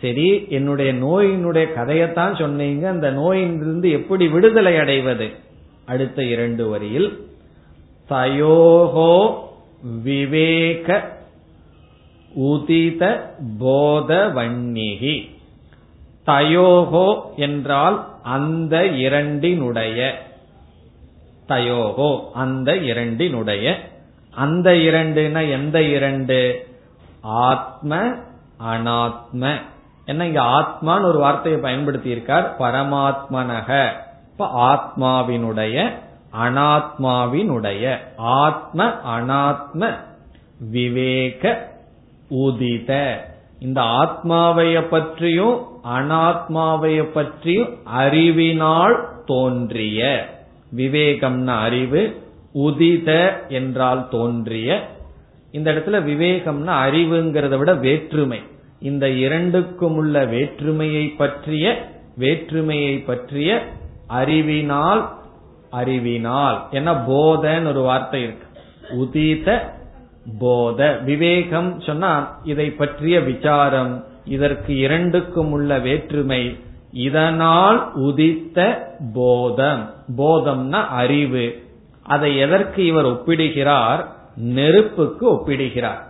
சரி 0.00 0.46
என்னுடைய 0.48 0.90
நோயினுடைய 0.92 1.66
கதையத்தான் 1.76 2.38
சொன்னீங்க 2.38 2.88
அந்த 2.88 3.10
நோயிலிருந்து 3.10 3.90
எப்படி 3.90 4.28
விடுதலை 4.28 4.76
அடைவது? 4.76 5.28
அடுத்த 5.86 6.22
இரண்டு 6.24 6.68
வரியில் 6.68 7.08
தயோகோ 8.08 9.14
விவேக 10.02 10.88
உதித 12.38 13.02
போத 13.58 14.10
வன்னிகி 14.28 15.16
தயோகோ 16.26 17.08
என்றால் 17.36 17.96
அந்த 18.22 18.86
இரண்டினுடைய. 18.86 20.00
தயோகோ 21.48 22.10
அந்த 22.32 22.76
இரண்டினுடைய. 22.76 23.66
அந்த 24.38 24.70
இரண்டுனா 24.70 25.50
எந்த 25.50 25.82
இரண்டு? 25.82 26.66
ஆத்ம 27.20 27.96
அனாத்ம. 28.72 29.60
என்ன 30.04 30.26
இங்க 30.26 30.42
ஆத்மான்னு 30.42 31.04
ஒரு 31.04 31.18
வார்த்தையை 31.18 31.60
பயன்படுத்தி 31.60 32.10
இருக்கார் 32.10 32.54
பரமாத்மனக. 32.58 33.88
இப்ப 34.30 34.72
ஆத்மாவினுடைய 34.72 35.92
அனாத்மாவினுடைய 36.42 37.98
ஆத்ம 38.16 38.86
அனாத்ம 39.18 39.94
விவேக 40.70 41.68
உதித. 42.30 43.16
இந்த 43.58 43.80
ஆத்மாவைய 43.80 44.80
பற்றியும் 44.80 45.66
அனாத்மாவைய 45.84 47.02
பற்றியும் 47.02 47.86
அறிவினால் 47.86 49.08
தோன்றிய. 49.26 50.26
விவேகம்னா 50.76 51.60
அறிவு 51.60 52.26
உதித 52.58 53.32
என்றால் 53.48 54.08
தோன்றிய 54.08 54.88
இந்த 55.50 55.72
இடத்துல 55.72 55.90
விவேகம்னா 55.90 56.72
அறிவுங்கிறத 56.86 57.58
விட 57.58 57.74
வேற்றுமை. 57.74 58.42
இந்த 58.80 59.10
இரண்டுக்கும் 59.10 59.94
உள்ள 59.94 60.24
வேற்றுமையை 60.24 61.08
பற்றிய 61.08 61.88
வேற்றுமையை 62.16 62.98
பற்றிய 62.98 63.66
அறிவினால் 64.06 65.16
அறிவினால். 65.70 66.66
என்ன 66.70 66.92
போதன்னு 66.92 67.66
ஒரு 67.66 67.80
வார்த்தை 67.80 68.22
இருக்கு. 68.22 68.60
உதித 68.90 69.60
போத. 70.38 70.98
விவேகம் 71.04 71.80
சொன்னா 71.80 72.40
இதை 72.44 72.70
பற்றிய 72.70 73.20
விசாரம். 73.20 74.04
இதற்கு 74.24 74.76
இரண்டுக்கும் 74.76 75.52
உள்ள 75.52 75.78
வேற்றுமை. 75.78 76.58
இதனால் 76.90 77.92
உதித்த 77.94 78.88
போதம். 79.14 79.94
போதம்னா 80.16 80.86
அறிவு. 80.86 81.66
அதை 82.08 82.36
எதற்கு 82.36 82.86
இவர் 82.86 83.06
ஒப்பிடுகிறார்? 83.06 84.06
நெருப்புக்கு 84.36 85.32
ஒப்பிடுகிறார். 85.32 86.02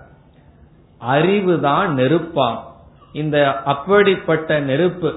அறிவுதான் 1.01 1.95
நெருப்பாம் 1.97 2.57
இந்த 3.13 3.63
அப்படிப்பட்ட 3.63 4.61
நெருப்பு 4.61 5.15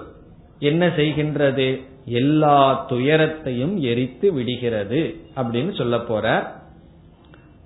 என்ன 0.59 0.87
செய்கின்றது? 0.87 1.89
எல்லா 2.05 2.85
துயரத்தையும் 2.87 3.81
எரித்து 3.81 4.33
விடுகிறது 4.33 5.15
அப்படின்னு 5.35 5.77
சொல்ல 5.77 5.99
போற 5.99 6.53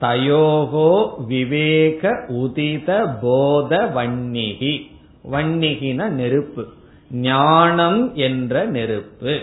தயோகோ 0.02 1.26
விவேக 1.26 2.26
உதித 2.28 3.18
போத 3.22 3.92
வன்னிகி. 3.96 4.92
வன்னிகின 5.32 6.08
நெருப்பு. 6.08 6.68
ஞானம் 7.12 8.16
என்ற 8.16 8.66
நெருப்பு. 8.66 9.40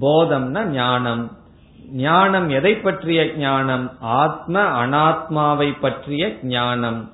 போதம்னா 0.00 0.64
ஞானம். 0.64 1.36
ஞானம் 1.92 2.48
எதை 2.48 2.74
பற்றிய 2.74 3.34
ஞானம்? 3.36 3.90
ஆத்ம 4.00 4.86
அனாத்மாவை 4.86 5.80
பற்றிய 5.80 6.36
ஞானம். 6.42 7.10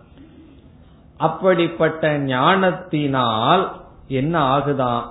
அப்படிப்பட்ட 1.17 2.19
ஞானத்தினால் 2.19 3.73
என்ன 4.09 4.59
ஆகுதான் 4.59 5.03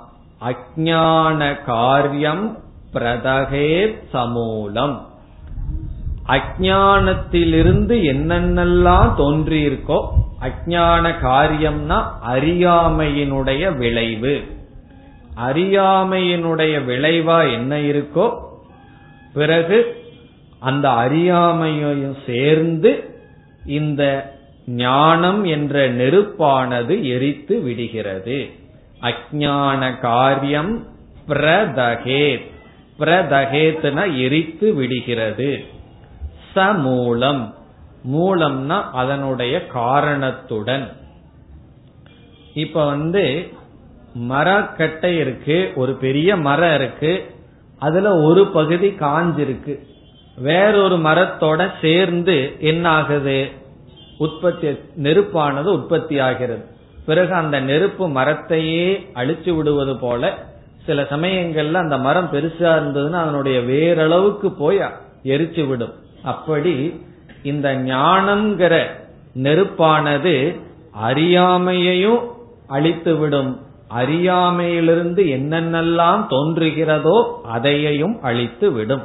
அஜான 0.45 1.63
காரியம் 1.65 2.57
பிரதகே 2.93 3.97
சமூலம். 4.13 5.01
அஜானத்திலிருந்து 6.27 7.95
என்னென்னலாம் 8.13 9.11
தோன்றியிருக்கோ 9.17 10.07
அஜான 10.41 11.13
காரியம்னா 11.21 12.03
அறியாமையினுடைய 12.27 13.77
விளைவு. 13.77 14.55
அறியாமையினுடைய 15.47 16.85
விளைவா 16.85 17.51
என்ன 17.51 17.77
இருக்கோ 17.77 18.45
பிறகு 19.37 20.03
அந்த 20.59 20.89
அறியாமையையும் 20.89 22.17
சேர்ந்து 22.25 23.19
இந்த 23.65 24.33
ஞானம் 24.65 25.43
என்ற 25.43 25.89
நெருப்பானது 25.89 27.03
எரித்து 27.03 27.61
விடுகிறது. 27.61 28.49
அஜான 29.01 29.99
காரியம் 29.99 30.87
பிரதகேத். 31.27 32.51
பிரதகேத்னா 32.99 34.19
எரித்து 34.23 34.73
விடுகிறது. 34.73 35.63
சமூலம். 36.55 37.53
மூலம்னா 38.13 38.83
அதனுடைய 38.93 39.67
காரணத்துடன். 39.67 40.89
இப்ப 42.53 42.85
வந்து 42.85 43.47
மரக்கட்டை 44.13 45.17
இருக்கு 45.17 45.71
ஒரு 45.75 45.93
பெரிய 45.93 46.35
மரம் 46.35 46.75
இருக்கு. 46.75 47.35
அதுல 47.79 48.17
ஒரு 48.17 48.47
பகுதி 48.47 48.87
காஞ்சிருக்கு. 48.87 49.79
வேறொரு 50.37 50.97
மரத்தோட 50.97 51.71
சேர்ந்து 51.81 52.55
என்ன 52.59 52.89
ஆகுது 52.89 53.49
உற்பத்தி 54.17 54.67
நெருப்பானது 55.03 55.63
உற்பத்தி 55.63 56.19
ஆகிறது 56.19 56.65
பிறகு 57.05 57.33
அந்த 57.33 57.59
நெருப்பு 57.59 58.07
மரத்தையே 58.07 59.07
அழிச்சு 59.15 59.55
விடுவது 59.55 59.97
போல 59.97 60.37
சில 60.85 61.01
சமயங்கள்ல 61.01 61.73
அந்த 61.73 61.97
மரம் 61.97 62.29
பெருசா 62.33 62.71
இருந்ததுன்னா 62.79 63.19
அதனுடைய 63.25 63.59
வேறளவுக்கு 63.59 64.49
போய் 64.49 64.79
எரிச்சு 65.23 65.67
விடும். 65.67 65.93
அப்படி 66.23 67.01
இந்த 67.43 67.75
ஞானம்ங்கிற 67.75 68.85
நெருப்பானது 69.35 70.61
அறியாமையையும் 71.05 72.21
அழித்து 72.67 73.15
விடும். 73.15 73.59
அறியாமையிலிருந்து 73.87 75.23
என்னென்னலாம் 75.23 76.25
தோன்றுகிறதோ 76.29 77.41
அதையையும் 77.43 78.21
அழித்து 78.21 78.71
விடும். 78.71 79.01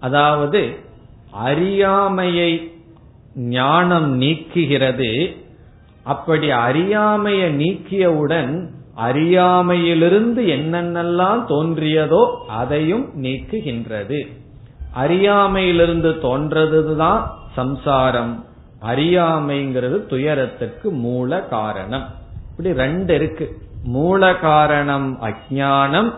அதாவது 0.00 0.76
அறியாமையை 1.30 2.72
ஞானம் 3.34 4.20
நீக்குகிறது 4.20 5.36
அப்படி 6.02 6.50
அறியாமையை 6.50 7.56
நீக்கியவுடன் 7.56 8.68
அறியாமையிலிருந்து 8.96 10.42
என்னென்னலாம் 10.42 11.44
தோன்றியதோ 11.48 12.36
அதையும் 12.48 13.06
நீக்குகின்றது. 13.22 14.26
அறியாமையிலிருந்து 14.94 16.10
தோன்றதுதான் 16.22 17.26
சம்சாரம். 17.54 18.44
அறியாமைங்கிறது 18.86 20.06
துயரத்துக்கு 20.06 20.90
மூல 20.90 21.40
காரணம். 21.40 22.18
இப்படி 22.60 22.78
ரெண்டு 22.78 23.14
இருக்கு. 23.14 23.58
மூல 23.84 24.36
காரணம் 24.36 25.18
அஜானம் 25.22 26.12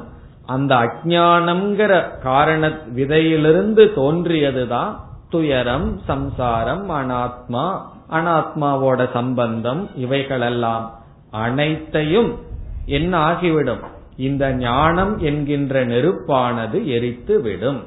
அந்த 0.47 0.74
அஜானம்ங்கிற 0.74 2.20
காரண 2.22 2.68
விதையிலிருந்து 2.68 3.93
தோன்றியதுதான் 3.97 4.97
துயரம் 5.30 6.01
சம்சாரம் 6.07 6.90
அனாத்மா 6.90 7.80
அனாத்மாவோட 8.11 9.12
சம்பந்தம் 9.12 9.90
இவைகளெல்லாம் 9.95 10.99
அனைத்தையும் 11.30 12.38
என்ன 12.86 13.18
ஆகிவிடும்? 13.18 13.84
இந்த 14.16 14.53
ஞானம் 14.53 15.18
என்கின்ற 15.18 15.86
நெருப்பானது 15.86 16.84
எரித்து 16.84 17.40
விடும். 17.40 17.84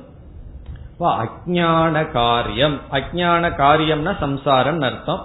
அஜான 0.99 2.11
காரியம். 2.11 2.79
அஜான 2.91 3.51
காரியம்னா 3.57 4.19
சம்சாரம் 4.19 4.79
அர்த்தம். 4.79 5.21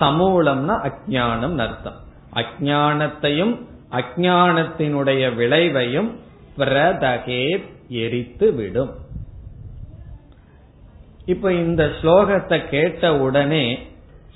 சமூலம்னா 0.00 0.76
அஜானம் 0.88 1.58
அர்த்தம். 1.58 2.08
அஜானத்தையும் 2.34 3.60
அஜானத்தினுடைய 3.90 5.34
விளைவையும் 5.34 6.10
பிரதகே 6.58 7.62
எரித்து 7.88 8.52
விடும். 8.52 8.90
இப்ப 11.24 11.52
இந்த 11.52 11.90
ஸ்லோகத்தை 12.02 12.68
கேட்ட 12.68 13.18
உடனே 13.18 13.78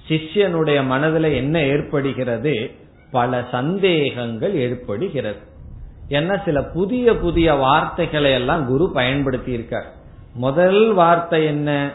சிஷ்யனுடைய 0.09 0.86
மனதில் 0.86 1.24
என்ன 1.24 1.62
ஏற்படுகிறது? 1.62 2.70
பல 3.11 3.45
சந்தேகங்கள் 3.51 4.55
ஏற்படுகிறது. 4.55 5.38
என்ன? 6.09 6.42
சில 6.45 6.62
புதிய 6.62 7.16
புதிய 7.16 7.55
வார்த்தைகளை 7.55 8.32
எல்லாம் 8.32 8.66
குரு 8.66 8.90
பயன்படுத்தி 8.95 9.53
இருக்கார் 9.53 9.92
முதல் 10.34 10.92
வார்த்தை 10.92 11.45
என்ன? 11.45 11.92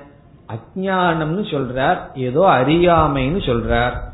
அஜானம்னு 0.47 1.43
சொல்றார். 1.43 2.17
ஏதோ 2.17 2.41
அறியாமைன்னு 2.41 3.41
சொல்றார். 3.41 4.08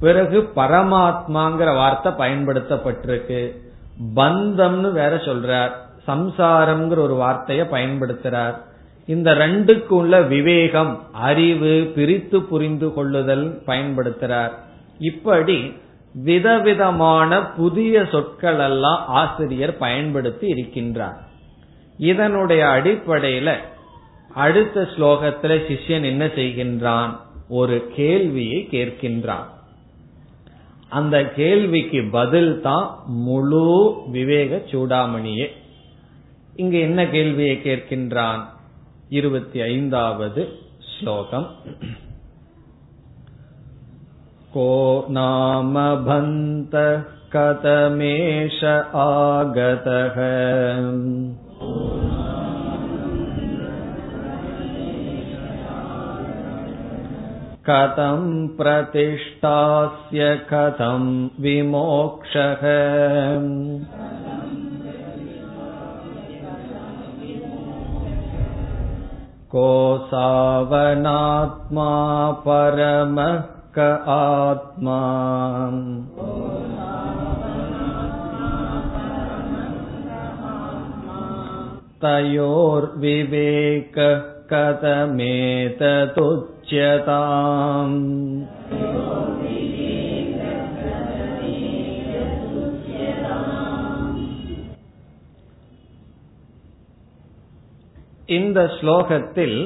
பிறகு 0.00 0.50
பரமாத்மாங்கிற 0.56 1.74
வார்த்தை 1.74 2.12
பயன்படுத்தப்பட்டிருக்கு. 2.12 3.56
பந்தம்னு 4.16 4.92
வேற 4.92 5.16
சொல்றார். 5.16 5.70
சம்சாரம்ங்கிற 6.06 6.98
ஒரு 6.98 7.14
வார்த்தைய 7.14 7.66
பயன்படுத்துறார். 7.72 8.54
இந்த 9.06 9.32
ரெண்டுக்கு 9.32 9.88
உள்ள 9.88 10.20
விவேகம் 10.20 11.12
அறிவு 11.12 11.92
பிரித்து 11.94 12.42
புரிந்து 12.42 12.92
கொள்ளுதல் 12.92 13.62
பயன்படுத்துறார். 13.66 14.50
இப்படி 14.98 15.76
விதவிதமான 16.14 17.46
புதிய 17.46 18.06
சொற்கள் 18.10 18.58
எல்லாம் 18.58 19.04
ஆசிரியர் 19.06 19.76
பயன்படுத்தி 19.76 20.52
இருக்கின்றார். 20.52 21.16
இதனுடைய 21.96 22.64
அடிப்படையில 22.64 23.54
அடுத்த 24.34 24.80
ஸ்லோகத்துல 24.80 25.60
சிஷ்யன் 25.68 26.04
என்ன 26.04 26.26
செய்கின்றான்? 26.26 27.16
ஒரு 27.48 27.90
கேள்வியை 27.94 28.68
கேட்கின்றான். 28.70 29.58
அந்த 30.91 31.17
கேள்விக்கு 31.35 31.99
பதில் 32.11 32.53
தான் 32.61 32.87
முழு 33.25 33.63
விவேக 34.11 34.61
சூடாமணியே 34.71 35.47
இங்க 36.55 36.75
என்ன 36.79 36.99
கேள்வியை 37.07 37.55
கேட்கின்றான் 37.61 38.43
இருபத்தி 39.09 39.59
ஐந்தாவது 39.71 40.43
ஸ்லோகம் 40.91 41.47
को 44.51 44.67
नाम 45.09 45.73
भन्तः 46.05 46.91
कथमेष 47.33 48.59
आगतः 49.01 50.17
कथं 57.69 58.25
प्रतिष्ठास्य 58.57 60.25
कथं 60.49 61.05
विमोक्षः 61.39 62.63
कोऽसावनात्मा 69.55 70.21
परमः 72.47 73.35
क 73.77 73.87
आत्मा 74.15 74.99
तयोर्विवेक 82.03 83.97
कथमेतदुच्यताम् 86.69 87.95
இந்த 98.27 98.59
ஸ்லோகத்தில் 98.77 99.57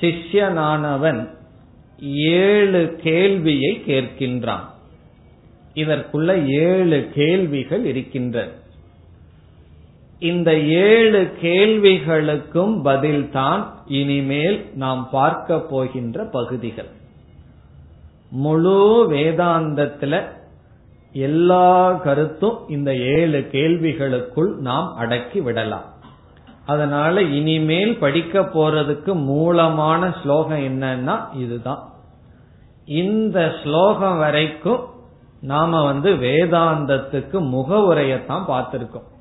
சிஷ்யனானவன் 0.00 1.20
ஏழு 2.42 2.96
கேள்வியை 3.02 3.82
கேட்கின்றான் 3.86 4.66
இதற்குள்ள 5.74 6.30
ஏழு 6.64 7.08
கேள்விகள் 7.14 7.84
இருக்கின்றன 7.84 8.50
இந்த 10.19 10.59
ஏழு 10.59 11.37
கேள்விகளுக்கும் 11.41 12.79
பதில்தான் 12.83 13.65
இனிமேல் 13.85 14.71
நாம் 14.75 15.09
பார்க்க 15.11 15.59
போகின்ற 15.59 16.25
பகுதிகள். 16.31 16.87
முழு 18.29 19.07
வேதாந்தத்துல 19.11 20.27
எல்லா 21.11 21.93
கருத்தும் 21.93 22.57
இந்த 22.69 22.95
ஏழு 22.95 23.47
கேள்விகளுக்குள் 23.51 24.55
நாம் 24.55 24.95
அடக்கி 24.95 25.41
விடலாம். 25.41 25.85
அதனால 26.65 27.21
இனிமேல் 27.21 27.97
படிக்க 27.97 28.41
போறதுக்கு 28.41 29.13
மூலமான 29.13 30.15
ஸ்லோகம் 30.23 30.81
என்னன்னா 30.81 31.35
இதுதான். 31.35 31.89
இந்த 32.85 33.53
ஸ்லோகம் 33.63 34.17
வரைக்கும் 34.17 34.85
நாம 35.41 35.85
வந்து 35.85 36.15
வேதாந்தத்துக்கு 36.15 37.39
முகவுரையத்தான் 37.39 38.47
பார்த்திருக்கோம். 38.47 39.15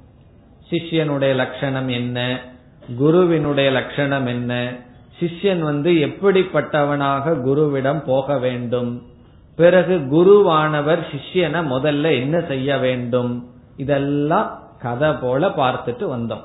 சிஷ்யனுடைய 0.70 1.34
லட்சணம் 1.34 1.88
என்ன? 1.88 2.40
குருவினுடைய 2.96 3.70
லட்சணம் 3.70 4.26
என்ன? 4.26 4.76
சிஷ்யன் 5.20 5.58
வந்து 5.58 5.90
எப்படிப்பட்டவனாக 5.92 7.34
குருவிடம் 7.44 8.02
போக 8.06 8.38
வேண்டும்? 8.38 9.02
பிறகு 9.56 9.96
குருவானவர் 9.96 11.02
சிஷ்யனை 11.12 11.60
முதல்ல 11.66 12.10
என்ன 12.20 12.40
செய்ய 12.40 12.78
வேண்டும்? 12.78 13.48
இதெல்லாம் 13.76 14.60
கதை 14.78 15.12
போல 15.12 15.48
பார்த்துட்டு 15.48 16.06
வந்தோம். 16.14 16.44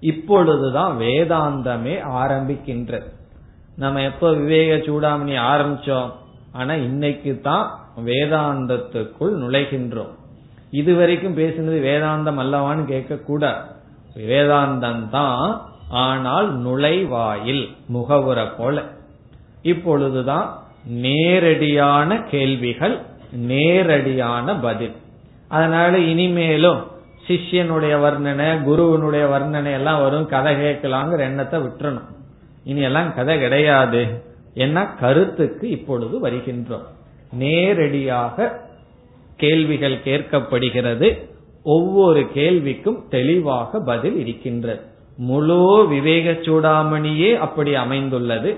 இப்பொழுதுதான் 0.00 0.98
வேதாந்தமே 0.98 1.94
ஆரம்பிக்கின்றது. 2.08 3.06
நம்ம 3.76 4.02
எப்ப 4.02 4.32
விவேக 4.32 4.76
சூடாமணி 4.76 5.36
ஆரம்பிச்சோம் 5.38 6.10
ஆனா 6.52 6.74
இன்னைக்கு 6.74 7.40
தான் 7.40 7.78
வேதாந்தத்துக்குள் 8.06 9.34
நுழைகின்றோம். 9.34 10.14
இதுவரைக்கும் 10.78 11.38
பேசினது 11.38 11.78
வேதாந்தம் 11.88 12.40
அல்லவான்னு 12.42 12.84
கேட்க 12.84 13.14
கூட 13.30 13.44
வேதாந்தம் 14.30 15.04
தான் 15.08 15.44
ஆனால் 16.04 16.48
நுழைவாயில் 16.66 17.64
முகவுரை 17.94 18.46
போல. 18.58 18.76
இப்பொழுதுதான் 19.62 20.48
நேரடியான 21.04 22.16
கேள்விகள் 22.32 22.96
நேரடியான 23.52 24.56
பதில். 24.66 24.96
அதனால 25.48 25.92
இனிமேலும் 26.12 26.80
சிஷ்யனுடைய 27.26 27.94
வர்ணனை 28.04 28.48
குருவனுடைய 28.68 29.24
வர்ணனை 29.34 29.72
எல்லாம் 29.78 30.00
வரும் 30.02 30.26
கதை 30.26 30.52
கேட்கலாங்கிற 30.54 31.20
எண்ணத்தை 31.28 31.58
விட்டுறணும். 31.60 32.10
இனி 32.64 32.82
எல்லாம் 32.88 33.14
கதை 33.14 33.34
கிடையாது. 33.38 34.02
என்ன 34.64 34.86
கருத்துக்கு 35.00 35.66
இப்பொழுது 35.76 36.16
வருகின்றோம். 36.26 36.88
நேரடியாக 37.42 38.36
கேள்விகள் 39.36 39.96
கேட்கப்படுகிறது. 40.04 41.08
ஒவ்வொரு 41.64 42.26
கேள்விக்கும் 42.34 42.98
தெளிவாக 43.08 43.80
பதில் 43.80 44.18
இருக்கின்றது 44.18 44.80
முழு 45.16 45.86
விவேக 45.88 46.32
சூடாமணியே 46.32 47.36
அப்படி 47.36 47.74
அமைந்துள்ளது. 47.74 48.56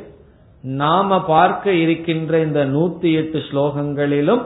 நாம 0.62 1.24
பார்க்க 1.24 1.72
இருக்கின்ற 1.72 2.40
இந்த 2.42 2.64
நூத்தி 2.66 3.12
எட்டு 3.14 3.38
ஸ்லோகங்களிலும் 3.38 4.42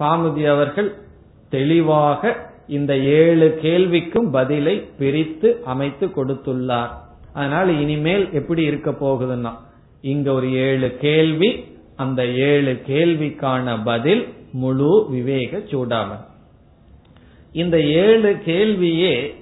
சாமுதி 0.00 0.44
அவர்கள் 0.46 0.94
தெளிவாக 1.50 2.36
இந்த 2.68 2.98
ஏழு 2.98 3.58
கேள்விக்கும் 3.62 4.28
பதிலை 4.30 4.76
பிரித்து 4.98 5.60
அமைத்து 5.64 6.06
கொடுத்துள்ளார். 6.06 6.90
அதனால 7.32 7.72
இனிமேல் 7.72 8.32
எப்படி 8.32 8.62
இருக்க 8.62 8.90
போகுதுன்னா 8.90 9.52
இங்க 10.00 10.32
ஒரு 10.32 10.52
ஏழு 10.52 10.96
கேள்வி 10.96 11.50
அந்த 11.96 12.26
ஏழு 12.26 12.82
கேள்விக்கான 12.86 13.78
பதில் 13.84 14.34
முழு 14.52 15.06
விவேக 15.10 15.58
சூடாமன். 15.58 16.24
இந்த 17.52 17.80
ஏழு 17.80 18.42
கேள்வியே 18.46 19.34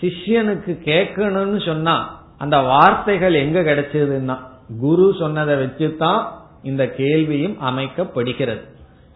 சிஷ்யனுக்கு 0.00 0.78
கேட்கணும்னு 0.84 1.66
சொன்னா 1.66 2.22
அந்த 2.38 2.58
வார்த்தைகள் 2.58 3.34
எங்க 3.34 3.60
கிடைச்சதுன்னா 3.60 4.38
குரு 4.80 5.14
சொன்னதை 5.18 5.56
வச்சுதான் 5.56 6.22
இந்த 6.62 6.90
கேள்வியும் 6.90 7.56
அமைக்கப்படுகிறது. 7.62 8.68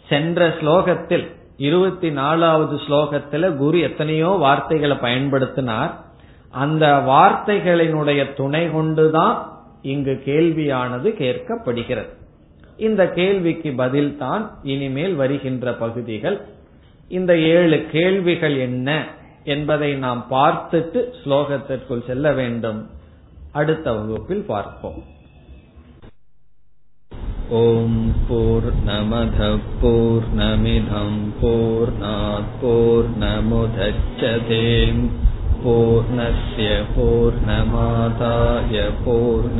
சென்ற 0.09 0.49
ஸ்லோகத்தில் 0.49 1.27
இருபத்தி 1.57 2.11
நாலாவது 2.11 2.77
ஸ்லோகத்துல 2.77 3.57
குரு 3.57 3.81
எத்தனையோ 3.81 4.29
வார்த்தைகளை 4.29 4.97
பயன்படுத்தினார். 4.97 5.91
அந்த 6.51 6.87
வார்த்தைகளினுடைய 6.87 8.35
துணை 8.35 8.71
கொண்டுதான் 8.71 9.61
இங்கு 9.83 10.23
கேள்வியானது 10.25 11.09
கேட்கப்படுகிறது. 11.19 12.17
இந்த 12.80 13.02
கேள்விக்கு 13.12 13.72
பதில் 13.76 14.12
தான் 14.18 14.44
இனிமேல் 14.66 15.16
வருகின்ற 15.16 15.74
பகுதிகள் 15.76 16.38
இந்த 17.12 17.32
ஏழு 17.56 17.78
கேள்விகள் 17.92 18.58
என்ன 18.60 18.90
என்பதை 19.46 19.92
நாம் 19.98 20.22
பார்த்துட்டு 20.30 21.00
ஸ்லோகத்திற்குள் 21.22 22.06
செல்ல 22.06 22.28
வேண்டும் 22.34 22.82
அடுத்த 23.54 23.88
வகுப்பில் 23.94 24.46
பார்ப்போம் 24.46 25.02
ॐ 27.54 27.96
पूर्णमधः 28.28 29.56
पूर्णमिधम् 29.80 31.18
पूर्णात् 31.40 32.54
पूर्णमुदच्छते 32.62 34.60
पूर्णस्य 35.64 36.70
पूर्णमादाय 36.96 38.76
पूर्णमेवावशिष्यते 39.04 39.60